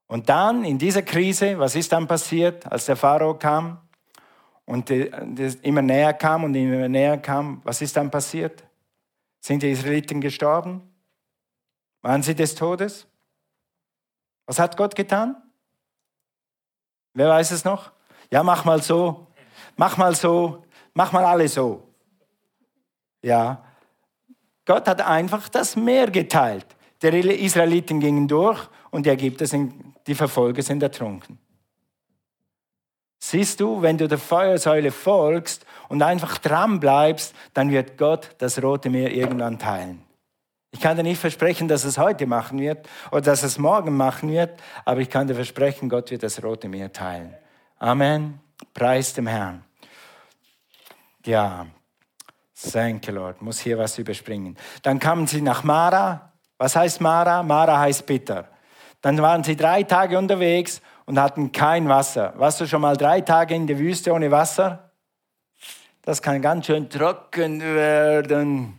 Und 0.06 0.28
dann 0.28 0.64
in 0.64 0.78
dieser 0.78 1.02
Krise, 1.02 1.58
was 1.58 1.74
ist 1.74 1.92
dann 1.92 2.06
passiert, 2.06 2.70
als 2.70 2.86
der 2.86 2.96
Pharao 2.96 3.34
kam 3.34 3.78
und 4.64 4.90
immer 4.90 5.82
näher 5.82 6.14
kam 6.14 6.44
und 6.44 6.54
immer 6.54 6.88
näher 6.88 7.18
kam, 7.18 7.60
was 7.64 7.82
ist 7.82 7.96
dann 7.96 8.10
passiert? 8.10 8.64
Sind 9.40 9.62
die 9.62 9.70
Israeliten 9.70 10.20
gestorben? 10.20 10.82
Waren 12.02 12.22
sie 12.22 12.34
des 12.34 12.54
Todes? 12.54 13.06
Was 14.46 14.58
hat 14.58 14.76
Gott 14.76 14.94
getan? 14.94 15.36
Wer 17.14 17.28
weiß 17.28 17.50
es 17.50 17.64
noch? 17.64 17.92
Ja, 18.30 18.42
mach 18.42 18.64
mal 18.64 18.82
so, 18.82 19.26
mach 19.76 19.96
mal 19.96 20.14
so, 20.14 20.64
mach 20.94 21.12
mal 21.12 21.24
alle 21.24 21.48
so. 21.48 21.83
Ja, 23.24 23.64
Gott 24.66 24.86
hat 24.86 25.00
einfach 25.00 25.48
das 25.48 25.76
Meer 25.76 26.10
geteilt. 26.10 26.66
Die 27.02 27.08
Israeliten 27.08 27.98
gingen 27.98 28.28
durch 28.28 28.60
und 28.90 29.06
die 29.06 29.10
Ägypter 29.10 29.46
sind, 29.46 29.94
die 30.06 30.14
Verfolger 30.14 30.60
sind 30.62 30.82
ertrunken. 30.82 31.38
Siehst 33.18 33.60
du, 33.60 33.80
wenn 33.80 33.96
du 33.96 34.08
der 34.08 34.18
Feuersäule 34.18 34.90
folgst 34.90 35.64
und 35.88 36.02
einfach 36.02 36.36
dran 36.36 36.80
bleibst, 36.80 37.34
dann 37.54 37.70
wird 37.70 37.96
Gott 37.96 38.30
das 38.38 38.62
Rote 38.62 38.90
Meer 38.90 39.10
irgendwann 39.10 39.58
teilen. 39.58 40.02
Ich 40.70 40.80
kann 40.80 40.98
dir 40.98 41.02
nicht 41.02 41.20
versprechen, 41.20 41.66
dass 41.66 41.84
es 41.84 41.96
heute 41.96 42.26
machen 42.26 42.58
wird 42.58 42.86
oder 43.10 43.22
dass 43.22 43.42
es 43.42 43.58
morgen 43.58 43.96
machen 43.96 44.30
wird, 44.30 44.60
aber 44.84 45.00
ich 45.00 45.08
kann 45.08 45.28
dir 45.28 45.34
versprechen, 45.34 45.88
Gott 45.88 46.10
wird 46.10 46.22
das 46.22 46.42
Rote 46.42 46.68
Meer 46.68 46.92
teilen. 46.92 47.34
Amen. 47.78 48.40
Preis 48.74 49.14
dem 49.14 49.26
Herrn. 49.26 49.64
Ja, 51.24 51.66
you, 53.06 53.12
Lord. 53.12 53.42
Muss 53.42 53.60
hier 53.60 53.78
was 53.78 53.98
überspringen. 53.98 54.56
Dann 54.82 54.98
kamen 54.98 55.26
sie 55.26 55.40
nach 55.40 55.64
Mara 55.64 56.34
was 56.58 56.76
heißt 56.76 57.00
Mara? 57.00 57.42
Mara 57.42 57.78
heißt 57.78 58.06
bitter. 58.06 58.48
Dann 59.00 59.20
waren 59.20 59.44
sie 59.44 59.56
drei 59.56 59.82
Tage 59.82 60.16
unterwegs 60.16 60.80
und 61.04 61.18
hatten 61.20 61.52
kein 61.52 61.88
Wasser. 61.88 62.32
Warst 62.36 62.60
du 62.60 62.66
schon 62.66 62.80
mal 62.80 62.96
drei 62.96 63.20
Tage 63.20 63.54
in 63.54 63.66
der 63.66 63.78
Wüste 63.78 64.12
ohne 64.12 64.30
Wasser? 64.30 64.90
Das 66.02 66.22
kann 66.22 66.40
ganz 66.40 66.66
schön 66.66 66.88
trocken 66.88 67.60
werden. 67.60 68.78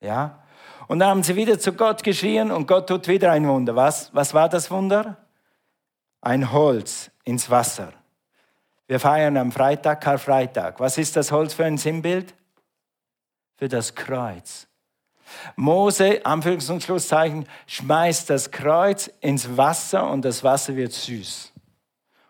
Ja? 0.00 0.42
Und 0.88 0.98
dann 0.98 1.08
haben 1.08 1.22
sie 1.22 1.36
wieder 1.36 1.58
zu 1.58 1.72
Gott 1.72 2.02
geschrien 2.02 2.50
und 2.50 2.66
Gott 2.66 2.88
tut 2.88 3.06
wieder 3.06 3.32
ein 3.32 3.46
Wunder. 3.46 3.76
Was, 3.76 4.12
was 4.12 4.34
war 4.34 4.48
das 4.48 4.70
Wunder? 4.70 5.16
Ein 6.20 6.52
Holz 6.52 7.10
ins 7.24 7.48
Wasser. 7.48 7.92
Wir 8.86 8.98
feiern 8.98 9.36
am 9.36 9.52
Freitag 9.52 10.00
Karfreitag. 10.00 10.80
Was 10.80 10.98
ist 10.98 11.16
das 11.16 11.30
Holz 11.30 11.54
für 11.54 11.64
ein 11.64 11.78
Sinnbild? 11.78 12.34
Für 13.60 13.68
das 13.68 13.94
Kreuz. 13.94 14.66
Mose, 15.54 16.24
Anführungs- 16.24 16.72
und 16.72 16.82
Schlusszeichen, 16.82 17.46
schmeißt 17.66 18.30
das 18.30 18.50
Kreuz 18.50 19.10
ins 19.20 19.54
Wasser 19.54 20.10
und 20.10 20.24
das 20.24 20.42
Wasser 20.42 20.76
wird 20.76 20.92
süß. 20.92 21.52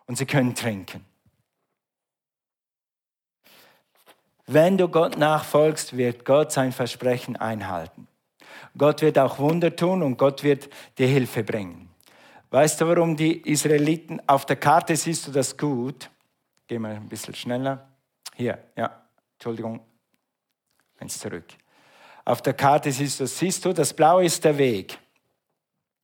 Und 0.06 0.18
sie 0.18 0.26
können 0.26 0.56
trinken. 0.56 1.04
Wenn 4.48 4.76
du 4.76 4.88
Gott 4.88 5.18
nachfolgst, 5.18 5.96
wird 5.96 6.24
Gott 6.24 6.50
sein 6.50 6.72
Versprechen 6.72 7.36
einhalten. 7.36 8.08
Gott 8.76 9.00
wird 9.00 9.16
auch 9.16 9.38
Wunder 9.38 9.76
tun 9.76 10.02
und 10.02 10.16
Gott 10.16 10.42
wird 10.42 10.68
dir 10.98 11.06
Hilfe 11.06 11.44
bringen. 11.44 11.90
Weißt 12.50 12.80
du, 12.80 12.88
warum 12.88 13.16
die 13.16 13.48
Israeliten, 13.48 14.20
auf 14.26 14.46
der 14.46 14.56
Karte 14.56 14.96
siehst 14.96 15.28
du 15.28 15.30
das 15.30 15.56
gut. 15.56 16.10
Geh 16.66 16.80
mal 16.80 16.96
ein 16.96 17.08
bisschen 17.08 17.36
schneller. 17.36 17.88
Hier, 18.34 18.58
ja, 18.76 19.00
Entschuldigung, 19.34 19.80
eins 21.00 21.18
zurück. 21.18 21.46
Auf 22.24 22.42
der 22.42 22.54
Karte 22.54 22.92
siehst 22.92 23.20
du, 23.20 23.26
siehst 23.26 23.64
du, 23.64 23.72
das 23.72 23.92
Blaue 23.92 24.24
ist 24.24 24.44
der 24.44 24.58
Weg. 24.58 24.98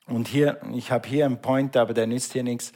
Und 0.06 0.28
hier, 0.28 0.60
ich 0.74 0.90
habe 0.90 1.08
hier 1.08 1.26
einen 1.26 1.40
Point, 1.40 1.76
aber 1.76 1.92
der 1.92 2.06
nützt 2.06 2.32
hier 2.32 2.42
nichts. 2.42 2.72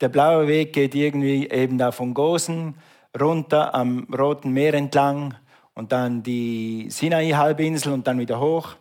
Der 0.00 0.08
blaue 0.08 0.48
Weg 0.48 0.72
geht 0.72 0.94
irgendwie 0.94 1.48
eben 1.48 1.76
da 1.76 1.92
von 1.92 2.14
Gosen 2.14 2.74
runter 3.18 3.74
am 3.74 4.06
Roten 4.12 4.50
Meer 4.52 4.74
entlang 4.74 5.34
und 5.74 5.92
dann 5.92 6.22
die 6.22 6.88
Sinai-Halbinsel 6.90 7.92
und 7.92 8.06
dann 8.06 8.18
wieder 8.18 8.40
hoch. 8.40 8.76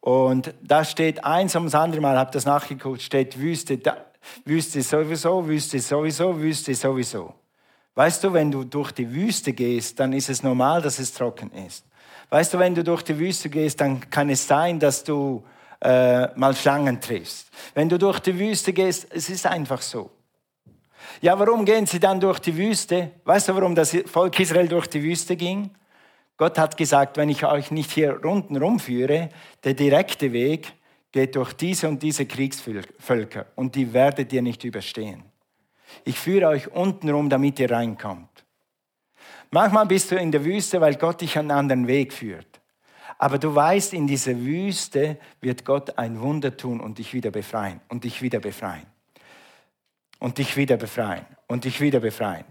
Und 0.00 0.52
da 0.62 0.84
steht 0.84 1.24
eins 1.24 1.54
ums 1.54 1.76
andere 1.76 2.00
Mal, 2.00 2.18
habe 2.18 2.32
das 2.32 2.44
nachgeguckt, 2.44 3.02
steht 3.02 3.38
Wüste, 3.38 3.78
da, 3.78 3.96
Wüste 4.44 4.82
sowieso, 4.82 5.46
Wüste 5.46 5.78
sowieso, 5.78 6.40
Wüste 6.40 6.74
sowieso. 6.74 7.34
Weißt 7.94 8.24
du, 8.24 8.32
wenn 8.32 8.50
du 8.50 8.64
durch 8.64 8.90
die 8.90 9.12
Wüste 9.12 9.52
gehst, 9.52 10.00
dann 10.00 10.12
ist 10.12 10.28
es 10.28 10.42
normal, 10.42 10.82
dass 10.82 10.98
es 10.98 11.12
trocken 11.12 11.52
ist. 11.52 11.84
Weißt 12.32 12.54
du, 12.54 12.58
wenn 12.58 12.74
du 12.74 12.82
durch 12.82 13.02
die 13.02 13.18
Wüste 13.18 13.50
gehst, 13.50 13.78
dann 13.82 14.08
kann 14.08 14.30
es 14.30 14.48
sein, 14.48 14.80
dass 14.80 15.04
du 15.04 15.44
äh, 15.82 16.28
mal 16.34 16.56
Schlangen 16.56 16.98
triffst. 16.98 17.50
Wenn 17.74 17.90
du 17.90 17.98
durch 17.98 18.20
die 18.20 18.38
Wüste 18.38 18.72
gehst, 18.72 19.06
es 19.10 19.28
ist 19.28 19.44
einfach 19.44 19.82
so. 19.82 20.10
Ja, 21.20 21.38
warum 21.38 21.66
gehen 21.66 21.84
sie 21.84 22.00
dann 22.00 22.18
durch 22.20 22.38
die 22.38 22.56
Wüste? 22.56 23.10
Weißt 23.26 23.50
du, 23.50 23.54
warum 23.54 23.74
das 23.74 23.94
Volk 24.06 24.40
Israel 24.40 24.66
durch 24.66 24.86
die 24.86 25.02
Wüste 25.02 25.36
ging? 25.36 25.72
Gott 26.38 26.56
hat 26.56 26.78
gesagt, 26.78 27.18
wenn 27.18 27.28
ich 27.28 27.44
euch 27.44 27.70
nicht 27.70 27.90
hier 27.90 28.24
unten 28.24 28.56
rumführe, 28.56 29.28
der 29.62 29.74
direkte 29.74 30.32
Weg 30.32 30.72
geht 31.12 31.36
durch 31.36 31.52
diese 31.52 31.86
und 31.86 32.02
diese 32.02 32.24
Kriegsvölker 32.24 33.44
und 33.56 33.74
die 33.74 33.92
werdet 33.92 34.32
ihr 34.32 34.40
nicht 34.40 34.64
überstehen. 34.64 35.22
Ich 36.06 36.18
führe 36.18 36.48
euch 36.48 36.72
unten 36.72 37.10
rum, 37.10 37.28
damit 37.28 37.60
ihr 37.60 37.70
reinkommt. 37.70 38.31
Manchmal 39.54 39.84
bist 39.84 40.10
du 40.10 40.16
in 40.16 40.32
der 40.32 40.46
Wüste, 40.46 40.80
weil 40.80 40.94
Gott 40.94 41.20
dich 41.20 41.38
einen 41.38 41.50
anderen 41.50 41.86
Weg 41.86 42.14
führt. 42.14 42.62
Aber 43.18 43.38
du 43.38 43.54
weißt, 43.54 43.92
in 43.92 44.06
dieser 44.06 44.34
Wüste 44.34 45.18
wird 45.42 45.66
Gott 45.66 45.98
ein 45.98 46.18
Wunder 46.22 46.56
tun 46.56 46.80
und 46.80 46.96
dich 46.96 47.12
wieder 47.12 47.30
befreien 47.30 47.82
und 47.90 48.04
dich 48.04 48.22
wieder 48.22 48.40
befreien. 48.40 48.86
Und 50.18 50.38
dich 50.38 50.56
wieder 50.56 50.78
befreien 50.78 51.26
und 51.48 51.64
dich 51.64 51.82
wieder 51.82 52.00
befreien. 52.00 52.46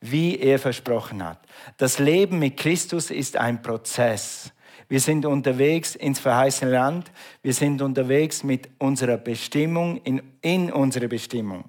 Wie 0.00 0.38
er 0.38 0.58
versprochen 0.58 1.22
hat. 1.22 1.40
Das 1.76 1.98
Leben 1.98 2.38
mit 2.38 2.56
Christus 2.56 3.10
ist 3.10 3.36
ein 3.36 3.60
Prozess. 3.60 4.50
Wir 4.88 5.00
sind 5.00 5.26
unterwegs 5.26 5.94
ins 5.94 6.20
verheißene 6.20 6.70
Land. 6.70 7.12
Wir 7.42 7.52
sind 7.52 7.82
unterwegs 7.82 8.44
mit 8.44 8.70
unserer 8.78 9.18
Bestimmung, 9.18 9.98
in, 10.04 10.22
in 10.40 10.72
unsere 10.72 11.06
Bestimmung. 11.06 11.68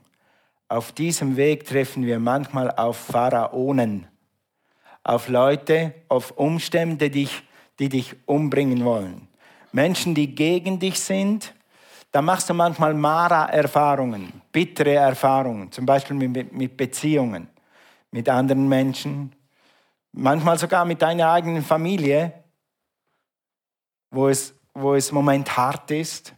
Auf 0.70 0.94
diesem 0.94 1.36
Weg 1.36 1.66
treffen 1.66 2.06
wir 2.06 2.20
manchmal 2.20 2.72
auf 2.72 2.96
Pharaonen 2.96 4.08
auf 5.04 5.28
Leute, 5.28 5.94
auf 6.08 6.32
Umstände, 6.32 7.10
die 7.10 7.24
dich, 7.24 7.44
die 7.80 7.90
dich 7.90 8.16
umbringen 8.26 8.86
wollen. 8.86 9.28
Menschen, 9.72 10.14
die 10.14 10.36
gegen 10.36 10.80
dich 10.80 11.00
sind, 11.00 11.54
da 12.12 12.22
machst 12.22 12.50
du 12.50 12.54
manchmal 12.54 12.94
Mara-Erfahrungen, 12.94 14.42
bittere 14.52 14.96
Erfahrungen, 14.96 15.72
zum 15.72 15.86
Beispiel 15.86 16.16
mit, 16.16 16.52
mit 16.52 16.76
Beziehungen 16.76 17.48
mit 18.12 18.28
anderen 18.28 18.68
Menschen, 18.68 19.34
manchmal 20.12 20.60
sogar 20.60 20.86
mit 20.86 21.02
deiner 21.02 21.32
eigenen 21.32 21.64
Familie, 21.64 22.44
wo 24.12 24.28
es, 24.28 24.54
wo 24.74 24.94
es 24.94 25.10
im 25.10 25.16
Moment 25.16 25.56
hart 25.56 25.90
ist. 25.92 26.34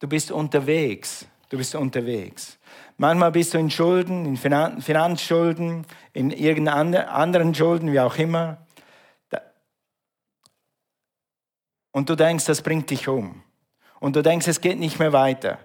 Du 0.00 0.08
bist 0.08 0.30
unterwegs, 0.30 1.26
du 1.48 1.56
bist 1.56 1.74
unterwegs. 1.74 2.57
Manchmal 3.00 3.30
bist 3.30 3.54
du 3.54 3.58
in 3.58 3.70
Schulden, 3.70 4.26
in 4.26 4.36
Finanzschulden, 4.36 5.86
in 6.12 6.32
irgendeinen 6.32 6.96
anderen 6.96 7.54
Schulden, 7.54 7.92
wie 7.92 8.00
auch 8.00 8.16
immer. 8.16 8.58
Und 11.92 12.10
du 12.10 12.16
denkst, 12.16 12.44
das 12.46 12.60
bringt 12.60 12.90
dich 12.90 13.06
um. 13.06 13.42
Und 14.00 14.16
du 14.16 14.22
denkst, 14.22 14.48
es 14.48 14.60
geht 14.60 14.80
nicht 14.80 14.98
mehr 14.98 15.12
weiter. 15.12 15.58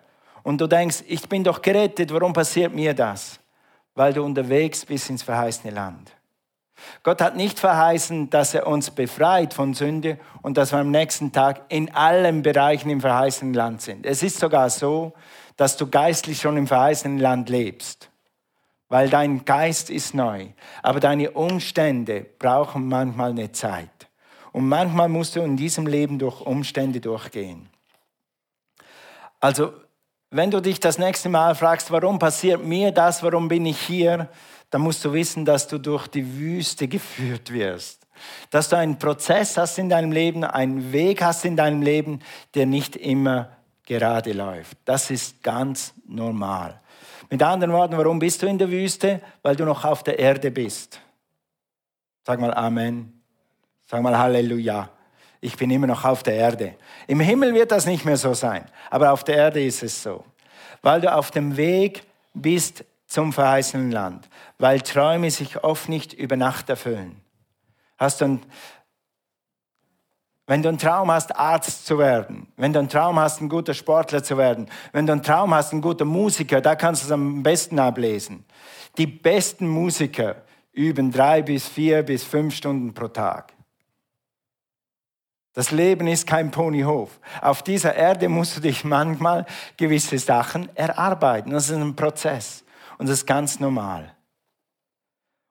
Und 0.43 0.62
du 0.62 0.67
denkst, 0.67 1.04
ich 1.08 1.28
bin 1.28 1.43
doch 1.43 1.63
gerettet, 1.63 2.13
warum 2.13 2.34
passiert 2.34 2.74
mir 2.74 2.93
das? 2.93 3.39
Weil 3.96 4.13
du 4.13 4.24
unterwegs 4.24 4.86
bist 4.86 5.10
ins 5.10 5.24
verheißene 5.24 5.74
Land. 5.74 6.12
Gott 7.02 7.19
hat 7.22 7.36
nicht 7.36 7.60
verheißen, 7.60 8.30
dass 8.30 8.54
er 8.54 8.67
uns 8.67 8.91
befreit 8.91 9.54
von 9.54 9.74
Sünde 9.74 10.19
und 10.43 10.58
dass 10.58 10.72
wir 10.72 10.80
am 10.80 10.91
nächsten 10.91 11.32
Tag 11.32 11.62
in 11.69 11.93
allen 11.96 12.43
Bereichen 12.43 12.89
im 12.89 13.02
verheißenen 13.02 13.54
Land 13.54 13.82
sind. 13.82 14.06
Es 14.06 14.22
ist 14.22 14.39
sogar 14.39 14.69
so, 14.69 15.13
dass 15.56 15.78
du 15.78 15.88
geistlich 15.88 16.42
schon 16.42 16.58
im 16.58 16.68
verheißenen 16.68 17.20
Land 17.20 17.50
lebst, 17.50 18.10
weil 18.89 19.10
dein 19.10 19.46
Geist 19.46 19.89
ist 19.89 20.13
neu, 20.13 20.48
aber 20.82 21.00
deine 21.00 21.32
Umstände 21.32 22.26
brauchen 22.39 22.88
manchmal 22.88 23.32
eine 23.32 23.52
Zeit. 23.52 23.89
Und 24.52 24.68
manchmal 24.68 25.10
musst 25.10 25.36
du 25.36 25.42
in 25.42 25.58
diesem 25.58 25.88
Leben 25.88 26.20
durch 26.20 26.42
Umstände 26.42 27.02
durchgehen. 27.02 27.70
Also, 29.39 29.74
wenn 30.30 30.52
du 30.52 30.62
dich 30.62 30.80
das 30.80 30.98
nächste 30.98 31.30
Mal 31.30 31.56
fragst, 31.56 31.92
warum 31.92 32.18
passiert 32.18 32.63
mir 32.63 32.92
das, 32.92 33.22
warum 33.24 33.48
bin 33.48 33.66
ich 33.66 33.80
hier, 33.80 34.30
dann 34.70 34.82
musst 34.82 35.06
du 35.06 35.13
wissen, 35.13 35.46
dass 35.46 35.68
du 35.68 35.78
durch 35.78 36.08
die 36.08 36.38
Wüste 36.39 36.88
geführt 36.88 37.52
wirst. 37.52 38.08
Dass 38.50 38.70
du 38.70 38.78
einen 38.78 38.98
Prozess 38.98 39.58
hast 39.58 39.78
in 39.78 39.89
deinem 39.89 40.12
Leben, 40.12 40.44
einen 40.44 40.92
Weg 40.92 41.22
hast 41.22 41.46
in 41.46 41.56
deinem 41.56 41.82
Leben, 41.82 42.20
der 42.56 42.66
nicht 42.66 42.96
immer 42.96 43.50
gerade 43.86 44.34
läuft. 44.34 44.78
Das 44.86 45.10
ist 45.12 45.41
ganz 45.43 45.93
normal. 46.08 46.80
Mit 47.30 47.41
anderen 47.41 47.74
Worten, 47.74 47.98
warum 47.98 48.19
bist 48.19 48.41
du 48.41 48.48
in 48.48 48.58
der 48.58 48.69
Wüste? 48.69 49.22
Weil 49.41 49.56
du 49.56 49.65
noch 49.65 49.84
auf 49.86 50.04
der 50.04 50.19
Erde 50.19 50.52
bist. 50.52 51.00
Sag 52.26 52.39
mal 52.39 52.54
Amen. 52.54 53.22
Sag 53.88 54.02
mal 54.02 54.17
Halleluja. 54.17 54.89
Ich 55.41 55.58
bin 55.58 55.69
immer 55.72 55.88
noch 55.88 56.06
auf 56.06 56.24
der 56.24 56.36
Erde. 56.36 56.76
Im 57.08 57.19
Himmel 57.19 57.54
wird 57.54 57.72
das 57.72 57.86
nicht 57.86 58.06
mehr 58.06 58.17
so 58.17 58.34
sein, 58.34 58.65
aber 58.89 59.12
auf 59.12 59.24
der 59.24 59.36
Erde 59.36 59.63
ist 59.63 59.84
es 59.84 60.02
so. 60.02 60.24
Weil 60.82 61.02
du 61.02 61.13
auf 61.13 61.32
dem 61.32 61.58
Weg 61.58 62.04
bist 62.34 62.86
zum 63.08 63.34
verheißenen 63.34 63.91
Land, 63.91 64.30
weil 64.58 64.82
Träume 64.82 65.30
sich 65.30 65.63
oft 65.63 65.89
nicht 65.89 66.13
über 66.13 66.38
Nacht 66.38 66.69
erfüllen. 66.69 67.22
Hast 67.98 68.22
du 68.22 68.26
ein, 68.26 68.41
wenn 70.46 70.62
du 70.62 70.70
einen 70.70 70.78
Traum 70.78 71.10
hast, 71.10 71.36
Arzt 71.36 71.86
zu 71.86 71.98
werden, 71.98 72.48
wenn 72.58 72.74
du 72.74 72.80
einen 72.80 72.90
Traum 72.90 73.18
hast, 73.18 73.42
ein 73.42 73.50
guter 73.50 73.74
Sportler 73.74 74.24
zu 74.24 74.38
werden, 74.38 74.70
wenn 74.92 75.06
du 75.06 75.14
einen 75.14 75.24
Traum 75.24 75.54
hast, 75.54 75.74
ein 75.74 75.82
guter 75.82 76.06
Musiker, 76.06 76.60
da 76.60 76.76
kannst 76.76 77.04
du 77.04 77.06
es 77.08 77.12
am 77.12 77.44
besten 77.44 77.80
ablesen. 77.80 78.46
Die 78.98 79.08
besten 79.08 79.68
Musiker 79.68 80.44
üben 80.74 81.12
drei 81.12 81.42
bis 81.42 81.68
vier 81.68 82.04
bis 82.04 82.24
fünf 82.24 82.56
Stunden 82.56 82.94
pro 82.94 83.08
Tag. 83.08 83.54
Das 85.54 85.70
Leben 85.70 86.08
ist 86.08 86.26
kein 86.26 86.50
Ponyhof. 86.50 87.20
Auf 87.42 87.62
dieser 87.62 87.96
Erde 87.96 88.28
musst 88.28 88.58
du 88.58 88.62
dich 88.62 88.84
manchmal 88.84 89.46
gewisse 89.78 90.18
Sachen 90.18 90.76
erarbeiten. 90.76 91.52
Das 91.52 91.70
ist 91.70 91.76
ein 91.76 91.96
Prozess 91.96 92.64
und 92.98 93.08
das 93.08 93.20
ist 93.20 93.28
ganz 93.28 93.60
normal. 93.60 94.16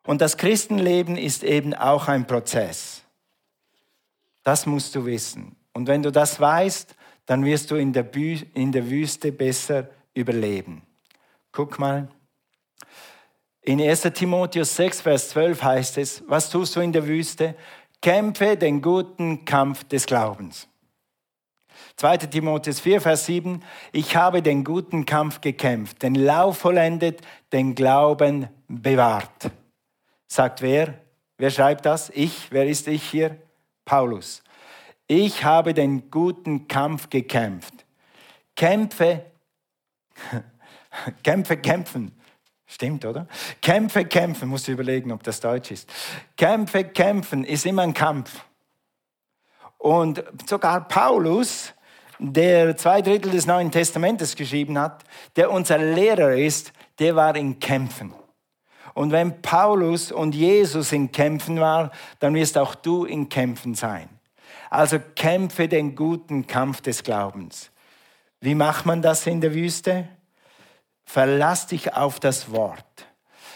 Und 0.05 0.21
das 0.21 0.37
Christenleben 0.37 1.17
ist 1.17 1.45
eben 1.45 1.73
auch 1.75 2.09
ein 2.09 2.27
Prozess. 2.27 3.02
Das 4.43 4.67
musst 4.67 4.95
du 4.95 5.05
wissen. 5.07 5.57
Und 5.73 5.87
wenn 5.87 6.03
du 6.03 6.11
das 6.11 6.41
weißt, 6.41 6.95
dann 7.27 7.45
wirst 7.45 7.71
du 7.71 7.77
in 7.77 7.93
der, 7.93 8.03
Bü 8.03 8.39
in 8.55 8.73
der 8.73 8.89
Wüste 8.91 9.33
besser 9.33 9.89
überleben. 10.15 10.83
Guck 11.53 11.79
mal. 11.79 12.09
In 13.63 13.81
1 13.81 14.03
Timotheus 14.15 14.75
6, 14.75 15.03
Vers 15.03 15.29
12 15.31 15.63
heißt 15.63 15.99
es, 15.99 16.25
was 16.27 16.51
tust 16.51 16.75
du 16.75 16.81
in 16.81 16.93
der 16.93 17.07
Wüste? 17.07 17.55
kämpfe 18.03 18.57
den 18.57 18.83
guten 18.83 19.47
Kampf 19.47 19.85
des 19.85 20.05
Glaubens. 20.05 20.69
2. 21.97 22.19
Timotheus 22.19 22.81
4, 22.81 23.01
Vers 23.01 23.27
7, 23.27 23.63
ich 23.93 24.17
habe 24.17 24.43
den 24.43 24.65
guten 24.65 25.07
Kampf 25.07 25.41
gekämpft, 25.41 26.03
den 26.03 26.15
Lauf 26.15 26.59
vollendet, 26.59 27.21
den 27.53 27.75
Glauben 27.75 28.49
bewahrt. 28.69 29.51
Sagt 30.27 30.63
wer? 30.63 30.99
Wer 31.39 31.51
schreibt 31.51 31.87
das? 31.87 32.11
Ich. 32.11 32.51
Wer 32.51 32.67
ist 32.67 32.89
ich 32.89 33.03
hier? 33.03 33.37
Paulus. 33.85 34.43
Ich 35.07 35.45
habe 35.45 35.75
den 35.75 36.11
guten 36.11 36.69
Kampf 36.69 37.11
gekämpft. 37.11 37.85
Kämpfe, 38.57 39.27
Kämpfe, 41.23 41.57
kämpfen. 41.57 42.13
Stimmt, 42.67 43.05
oder? 43.05 43.27
Kämpfe, 43.61 44.05
kämpfen, 44.05 44.49
musst 44.49 44.67
du 44.67 44.73
überlegen, 44.73 45.13
ob 45.13 45.23
das 45.23 45.41
Deutsch 45.41 45.71
ist. 45.71 45.91
Kämpfe, 46.37 46.85
kämpfen 46.85 47.45
ist 47.45 47.67
immer 47.67 47.83
ein 47.83 47.93
Kampf. 47.93 48.45
Und 49.77 50.25
sogar 50.47 50.89
Paulus, 50.89 51.75
der 52.19 52.77
zwei 52.77 53.03
Drittel 53.03 53.33
des 53.33 53.47
Neuen 53.47 53.71
Testamentes 53.71 54.37
geschrieben 54.37 54.79
hat, 54.79 55.05
der 55.37 55.51
unser 55.51 55.77
Lehrer 55.77 56.35
ist, 56.35 56.73
der 56.99 57.17
war 57.17 57.37
in 57.37 57.59
Kämpfen. 57.59 58.15
Und 58.95 59.13
wenn 59.13 59.41
Paulus 59.43 60.13
und 60.13 60.35
Jesus 60.35 60.93
in 60.93 61.13
Kämpfen 61.13 61.61
war, 61.61 61.91
dann 62.19 62.35
wirst 62.35 62.59
auch 62.59 62.75
du 62.75 63.05
in 63.05 63.29
Kämpfen 63.29 63.75
sein. 63.75 64.09
Also 64.71 64.99
kämpfe 65.17 65.69
den 65.69 65.95
guten 65.95 66.47
Kampf 66.47 66.81
des 66.81 67.03
Glaubens. 67.03 67.71
Wie 68.41 68.55
macht 68.55 68.87
man 68.87 69.03
das 69.03 69.27
in 69.27 69.41
der 69.41 69.55
Wüste? 69.55 70.09
Verlass 71.05 71.67
dich 71.67 71.95
auf 71.95 72.21
das 72.21 72.51
Wort. 72.51 73.07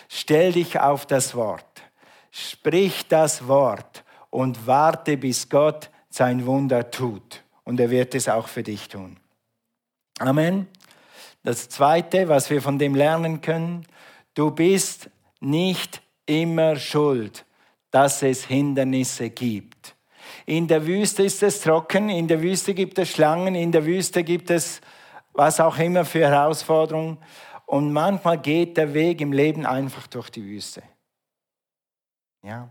Stell 0.09 0.53
dich 0.53 0.79
auf 0.79 1.07
das 1.07 1.35
Wort. 1.35 1.83
Sprich 2.31 3.09
das 3.09 3.49
Wort 3.49 4.05
und 4.31 4.67
warte, 4.67 5.17
bis 5.17 5.49
Gott 5.49 5.91
sein 6.11 6.47
Wunder 6.47 6.91
tut. 6.91 7.43
Und 7.65 7.81
er 7.81 7.91
wird 7.91 8.15
es 8.15 8.29
auch 8.29 8.49
für 8.49 8.63
dich 8.63 8.89
tun. 8.89 9.17
Amen. 10.19 10.69
Das 11.43 11.69
Zweite, 11.69 12.29
was 12.29 12.51
wir 12.51 12.61
von 12.61 12.79
dem 12.79 12.95
lernen 12.95 13.41
können, 13.41 13.87
du 14.35 14.51
bist 14.51 15.11
nicht 15.47 16.03
immer 16.27 16.77
schuld, 16.77 17.47
dass 17.91 18.23
es 18.23 18.45
Hindernisse 18.45 19.31
gibt. 19.31 19.97
In 20.45 20.69
der 20.69 20.87
Wüste 20.87 21.23
ist 21.23 21.43
es 21.43 21.61
trocken, 21.61 22.09
in 22.09 22.29
der 22.29 22.43
Wüste 22.43 22.75
gibt 22.75 22.99
es 22.99 23.11
Schlangen, 23.11 23.55
in 23.55 23.73
der 23.73 23.87
Wüste 23.87 24.25
gibt 24.25 24.51
es 24.51 24.81
was 25.33 25.61
auch 25.61 25.79
immer 25.79 26.05
für 26.05 26.21
Herausforderungen. 26.29 27.19
Und 27.67 27.93
manchmal 27.93 28.39
geht 28.39 28.77
der 28.77 28.95
Weg 28.95 29.21
im 29.21 29.33
Leben 29.33 29.67
einfach 29.67 30.07
durch 30.07 30.31
die 30.31 30.45
Wüste. 30.45 30.83
Ja. 32.43 32.71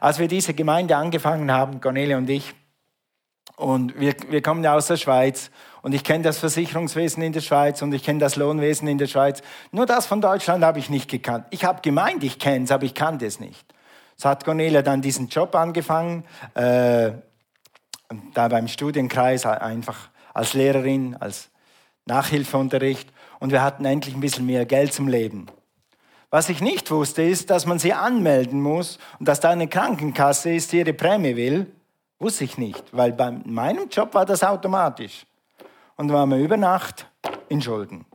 Als 0.00 0.18
wir 0.18 0.28
diese 0.28 0.54
Gemeinde 0.54 0.96
angefangen 0.96 1.50
haben, 1.52 1.80
Cornelia 1.80 2.16
und 2.16 2.30
ich, 2.30 2.54
und 3.56 3.98
wir, 3.98 4.14
wir 4.28 4.40
kommen 4.40 4.62
ja 4.62 4.74
aus 4.74 4.86
der 4.86 4.96
Schweiz 4.96 5.50
und 5.82 5.94
ich 5.94 6.04
kenne 6.04 6.24
das 6.24 6.38
Versicherungswesen 6.38 7.22
in 7.22 7.32
der 7.32 7.40
Schweiz 7.40 7.82
und 7.82 7.92
ich 7.92 8.02
kenne 8.02 8.18
das 8.18 8.36
Lohnwesen 8.36 8.88
in 8.88 8.98
der 8.98 9.06
Schweiz. 9.06 9.42
Nur 9.70 9.86
das 9.86 10.06
von 10.06 10.20
Deutschland 10.20 10.64
habe 10.64 10.78
ich 10.78 10.90
nicht 10.90 11.10
gekannt. 11.10 11.46
Ich 11.50 11.64
habe 11.64 11.80
gemeint, 11.82 12.24
ich 12.24 12.38
kenne 12.38 12.64
es, 12.64 12.70
aber 12.70 12.84
ich 12.84 12.94
kannte 12.94 13.26
es 13.26 13.40
nicht. 13.40 13.64
So 14.16 14.28
hat 14.28 14.44
Cornelia 14.44 14.82
dann 14.82 15.00
diesen 15.00 15.28
Job 15.28 15.54
angefangen, 15.54 16.24
äh, 16.54 17.12
da 18.34 18.48
beim 18.48 18.68
Studienkreis 18.68 19.46
einfach 19.46 20.08
als 20.34 20.54
Lehrerin, 20.54 21.16
als 21.18 21.50
Nachhilfeunterricht 22.06 23.10
und 23.38 23.52
wir 23.52 23.62
hatten 23.62 23.84
endlich 23.84 24.14
ein 24.14 24.20
bisschen 24.20 24.46
mehr 24.46 24.66
Geld 24.66 24.92
zum 24.92 25.08
Leben. 25.08 25.46
Was 26.30 26.48
ich 26.48 26.60
nicht 26.60 26.90
wusste, 26.90 27.22
ist, 27.22 27.48
dass 27.50 27.64
man 27.64 27.78
sie 27.78 27.92
anmelden 27.92 28.60
muss 28.60 28.98
und 29.18 29.28
dass 29.28 29.40
da 29.40 29.50
eine 29.50 29.68
Krankenkasse 29.68 30.52
ist, 30.52 30.72
die 30.72 30.78
ihre 30.78 30.92
Prämie 30.92 31.36
will. 31.36 31.72
Wusste 32.18 32.44
ich 32.44 32.58
nicht, 32.58 32.84
weil 32.92 33.12
bei 33.12 33.30
meinem 33.30 33.88
Job 33.88 34.12
war 34.12 34.26
das 34.26 34.42
automatisch. 34.42 35.24
Und 35.98 36.10
waren 36.10 36.30
wir 36.30 36.38
über 36.38 36.56
Nacht 36.56 37.06
in 37.50 37.60
Schulden. 37.60 38.06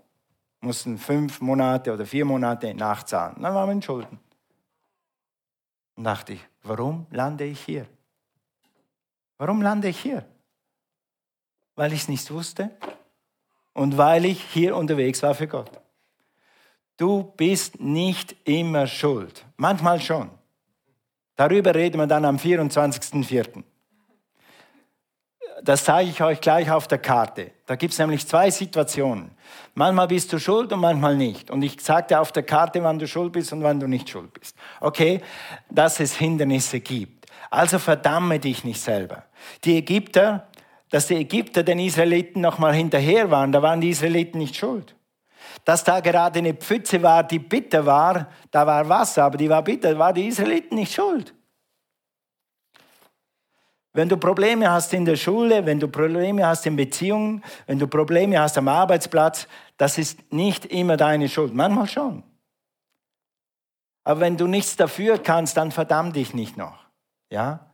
Mussten 0.62 0.98
fünf 0.98 1.40
Monate 1.40 1.94
oder 1.94 2.08
vier 2.08 2.26
Monate 2.26 2.74
nachzahlen. 2.74 3.36
Dann 3.40 3.54
waren 3.54 3.70
wir 3.70 3.74
in 3.74 3.82
Schulden. 3.84 4.20
Und 5.96 6.06
dachte 6.06 6.34
ich, 6.34 6.42
warum 6.64 7.06
lande 7.12 7.44
ich 7.44 7.60
hier? 7.60 7.86
Warum 9.38 9.62
lande 9.62 9.90
ich 9.90 10.00
hier? 10.00 10.26
Weil 11.76 11.94
ich 11.94 12.02
es 12.02 12.08
nicht 12.08 12.32
wusste? 12.32 12.72
und 13.74 13.98
weil 13.98 14.26
ich 14.26 14.42
hier 14.42 14.76
unterwegs 14.76 15.22
war 15.24 15.36
für 15.36 15.48
Gott. 15.48 15.72
Du 16.98 17.24
bist 17.36 17.80
nicht 17.80 18.36
immer 18.46 18.88
schuld. 18.88 19.46
Manchmal 19.58 20.00
schon. 20.00 20.30
Darüber 21.36 21.74
reden 21.74 21.98
wir 21.98 22.08
dann 22.08 22.26
am 22.26 22.38
24.04. 22.38 23.64
Das 25.64 25.86
zeige 25.86 26.10
ich 26.10 26.22
euch 26.22 26.42
gleich 26.42 26.70
auf 26.70 26.88
der 26.88 26.98
Karte. 26.98 27.52
Da 27.66 27.76
gibt 27.76 27.94
es 27.94 28.00
nämlich 28.00 28.28
zwei 28.28 28.52
Situationen. 28.52 29.32
Manchmal 29.76 30.08
bist 30.08 30.32
du 30.34 30.40
schuld 30.40 30.72
und 30.74 30.80
manchmal 30.80 31.16
nicht. 31.16 31.50
Und 31.50 31.62
ich 31.62 31.80
sagte 31.82 32.20
auf 32.20 32.32
der 32.32 32.44
Karte, 32.44 32.84
wann 32.84 33.00
du 33.00 33.08
schuld 33.08 33.32
bist 33.32 33.54
und 33.54 33.64
wann 33.64 33.80
du 33.80 33.88
nicht 33.88 34.10
schuld 34.10 34.34
bist. 34.34 34.56
Okay, 34.82 35.22
dass 35.70 36.00
es 36.00 36.16
Hindernisse 36.18 36.80
gibt. 36.82 37.28
Also 37.50 37.80
verdamme 37.80 38.40
dich 38.40 38.64
nicht 38.64 38.82
selber. 38.82 39.24
Die 39.64 39.78
Ägypter 39.78 40.48
dass 40.94 41.08
die 41.08 41.16
Ägypter 41.16 41.64
den 41.64 41.80
Israeliten 41.80 42.40
noch 42.40 42.60
mal 42.60 42.72
hinterher 42.72 43.32
waren, 43.32 43.52
da 43.52 43.64
waren 43.64 43.82
die 43.82 43.90
Israeliten 43.90 44.38
nicht 44.38 44.56
schuld. 44.56 44.96
Dass 45.66 45.84
da 45.84 46.02
gerade 46.02 46.38
eine 46.38 46.54
Pfütze 46.54 47.02
war, 47.02 47.24
die 47.24 47.40
bitter 47.40 47.84
war, 47.88 48.28
da 48.52 48.68
war 48.68 48.88
Wasser, 48.88 49.24
aber 49.24 49.40
die 49.40 49.50
war 49.50 49.64
bitter, 49.64 49.98
war 49.98 50.14
die 50.14 50.28
Israeliten 50.28 50.76
nicht 50.76 50.94
schuld. 50.94 51.34
Wenn 53.94 54.10
du 54.10 54.18
Probleme 54.18 54.70
hast 54.72 54.92
in 54.94 55.06
der 55.06 55.16
Schule, 55.16 55.66
wenn 55.68 55.80
du 55.80 55.88
Probleme 55.88 56.46
hast 56.46 56.66
in 56.66 56.76
Beziehungen, 56.76 57.44
wenn 57.68 57.78
du 57.78 57.88
Probleme 57.88 58.40
hast 58.40 58.58
am 58.58 58.68
Arbeitsplatz, 58.68 59.48
das 59.78 60.00
ist 60.00 60.34
nicht 60.34 60.66
immer 60.66 60.98
deine 60.98 61.30
Schuld. 61.30 61.54
Manchmal 61.54 61.88
schon. 61.88 62.24
Aber 64.04 64.20
wenn 64.20 64.36
du 64.36 64.48
nichts 64.48 64.76
dafür 64.76 65.20
kannst, 65.20 65.58
dann 65.58 65.72
verdamm 65.72 66.12
dich 66.12 66.34
nicht 66.34 66.58
noch. 66.58 66.78
Ja? 67.30 67.72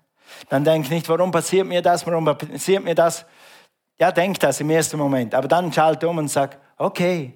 Dann 0.50 0.64
denk 0.64 0.90
nicht, 0.90 1.08
warum 1.08 1.32
passiert 1.32 1.68
mir 1.68 1.82
das, 1.82 2.06
warum 2.06 2.26
passiert 2.26 2.84
mir 2.84 2.96
das. 2.96 3.26
Ja, 3.98 4.12
denk 4.12 4.40
das 4.40 4.60
im 4.60 4.70
ersten 4.70 4.98
Moment. 4.98 5.34
Aber 5.34 5.48
dann 5.48 5.72
schalte 5.72 6.08
um 6.08 6.18
und 6.18 6.28
sag, 6.28 6.58
okay, 6.78 7.34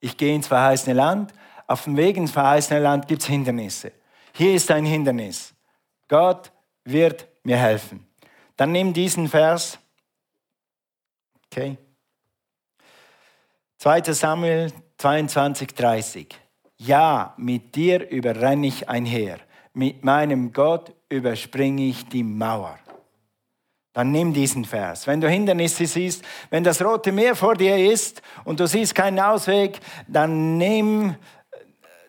ich 0.00 0.16
gehe 0.16 0.34
ins 0.34 0.48
verheißene 0.48 0.94
Land. 0.94 1.32
Auf 1.66 1.84
dem 1.84 1.96
Weg 1.96 2.16
ins 2.16 2.30
verheißene 2.30 2.80
Land 2.80 3.06
gibt 3.06 3.22
es 3.22 3.28
Hindernisse. 3.28 3.92
Hier 4.32 4.54
ist 4.54 4.70
ein 4.70 4.84
Hindernis. 4.84 5.54
Gott 6.08 6.50
wird 6.84 7.26
mir 7.42 7.56
helfen. 7.56 8.06
Dann 8.56 8.72
nimm 8.72 8.92
diesen 8.92 9.28
Vers. 9.28 9.78
Okay. 11.46 11.76
2. 13.78 14.12
Samuel 14.12 14.72
22, 14.98 15.74
30. 15.74 16.40
Ja, 16.78 17.34
mit 17.36 17.74
dir 17.74 18.08
überrenne 18.10 18.66
ich 18.66 18.88
einher. 18.88 19.38
Mit 19.72 20.04
meinem 20.04 20.52
Gott 20.52 20.94
überspringe 21.08 21.82
ich 21.82 22.08
die 22.08 22.22
Mauer. 22.22 22.78
Dann 23.92 24.10
nimm 24.10 24.32
diesen 24.32 24.64
Vers. 24.64 25.06
Wenn 25.06 25.20
du 25.20 25.28
Hindernisse 25.28 25.86
siehst, 25.86 26.24
wenn 26.50 26.64
das 26.64 26.82
Rote 26.84 27.12
Meer 27.12 27.36
vor 27.36 27.54
dir 27.54 27.76
ist 27.76 28.22
und 28.44 28.58
du 28.58 28.66
siehst 28.66 28.94
keinen 28.94 29.20
Ausweg, 29.20 29.78
dann 30.08 30.58
nimm 30.58 31.14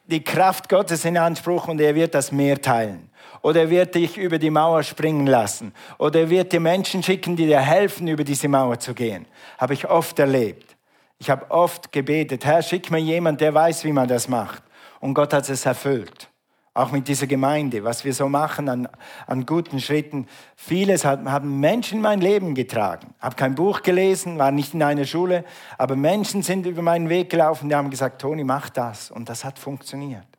die 0.05 0.23
Kraft 0.23 0.69
Gottes 0.69 1.05
in 1.05 1.17
Anspruch 1.17 1.67
und 1.67 1.79
er 1.79 1.93
wird 1.93 2.15
das 2.15 2.31
Meer 2.31 2.61
teilen. 2.61 3.09
Oder 3.45 3.61
er 3.61 3.69
wird 3.69 3.93
dich 3.93 4.17
über 4.17 4.39
die 4.39 4.49
Mauer 4.49 4.81
springen 4.81 5.27
lassen. 5.27 5.71
Oder 5.99 6.21
er 6.21 6.29
wird 6.31 6.51
dir 6.51 6.59
Menschen 6.59 7.03
schicken, 7.03 7.35
die 7.35 7.45
dir 7.45 7.59
helfen, 7.59 8.07
über 8.07 8.23
diese 8.23 8.47
Mauer 8.47 8.79
zu 8.79 8.95
gehen. 8.95 9.27
Habe 9.59 9.75
ich 9.75 9.87
oft 9.87 10.17
erlebt. 10.17 10.75
Ich 11.19 11.29
habe 11.29 11.51
oft 11.51 11.91
gebetet, 11.91 12.43
Herr, 12.43 12.63
schick 12.63 12.89
mir 12.89 12.97
jemand, 12.97 13.41
der 13.41 13.53
weiß, 13.53 13.83
wie 13.83 13.91
man 13.91 14.07
das 14.07 14.27
macht. 14.27 14.63
Und 14.99 15.13
Gott 15.13 15.31
hat 15.31 15.47
es 15.47 15.63
erfüllt. 15.63 16.27
Auch 16.73 16.91
mit 16.91 17.07
dieser 17.07 17.27
Gemeinde, 17.27 17.83
was 17.83 18.03
wir 18.03 18.15
so 18.15 18.27
machen 18.27 18.67
an, 18.67 18.87
an 19.27 19.45
guten 19.45 19.79
Schritten. 19.79 20.25
Vieles 20.55 21.05
hat, 21.05 21.23
haben 21.25 21.59
Menschen 21.59 22.01
mein 22.01 22.21
Leben 22.21 22.55
getragen. 22.55 23.13
Habe 23.19 23.35
kein 23.35 23.53
Buch 23.53 23.83
gelesen, 23.83 24.39
war 24.39 24.49
nicht 24.49 24.73
in 24.73 24.81
einer 24.81 25.05
Schule, 25.05 25.45
aber 25.77 25.95
Menschen 25.95 26.41
sind 26.41 26.65
über 26.65 26.81
meinen 26.81 27.09
Weg 27.09 27.29
gelaufen, 27.29 27.69
die 27.69 27.75
haben 27.75 27.91
gesagt, 27.91 28.21
Toni, 28.21 28.43
mach 28.43 28.71
das. 28.71 29.11
Und 29.11 29.29
das 29.29 29.45
hat 29.45 29.59
funktioniert. 29.59 30.34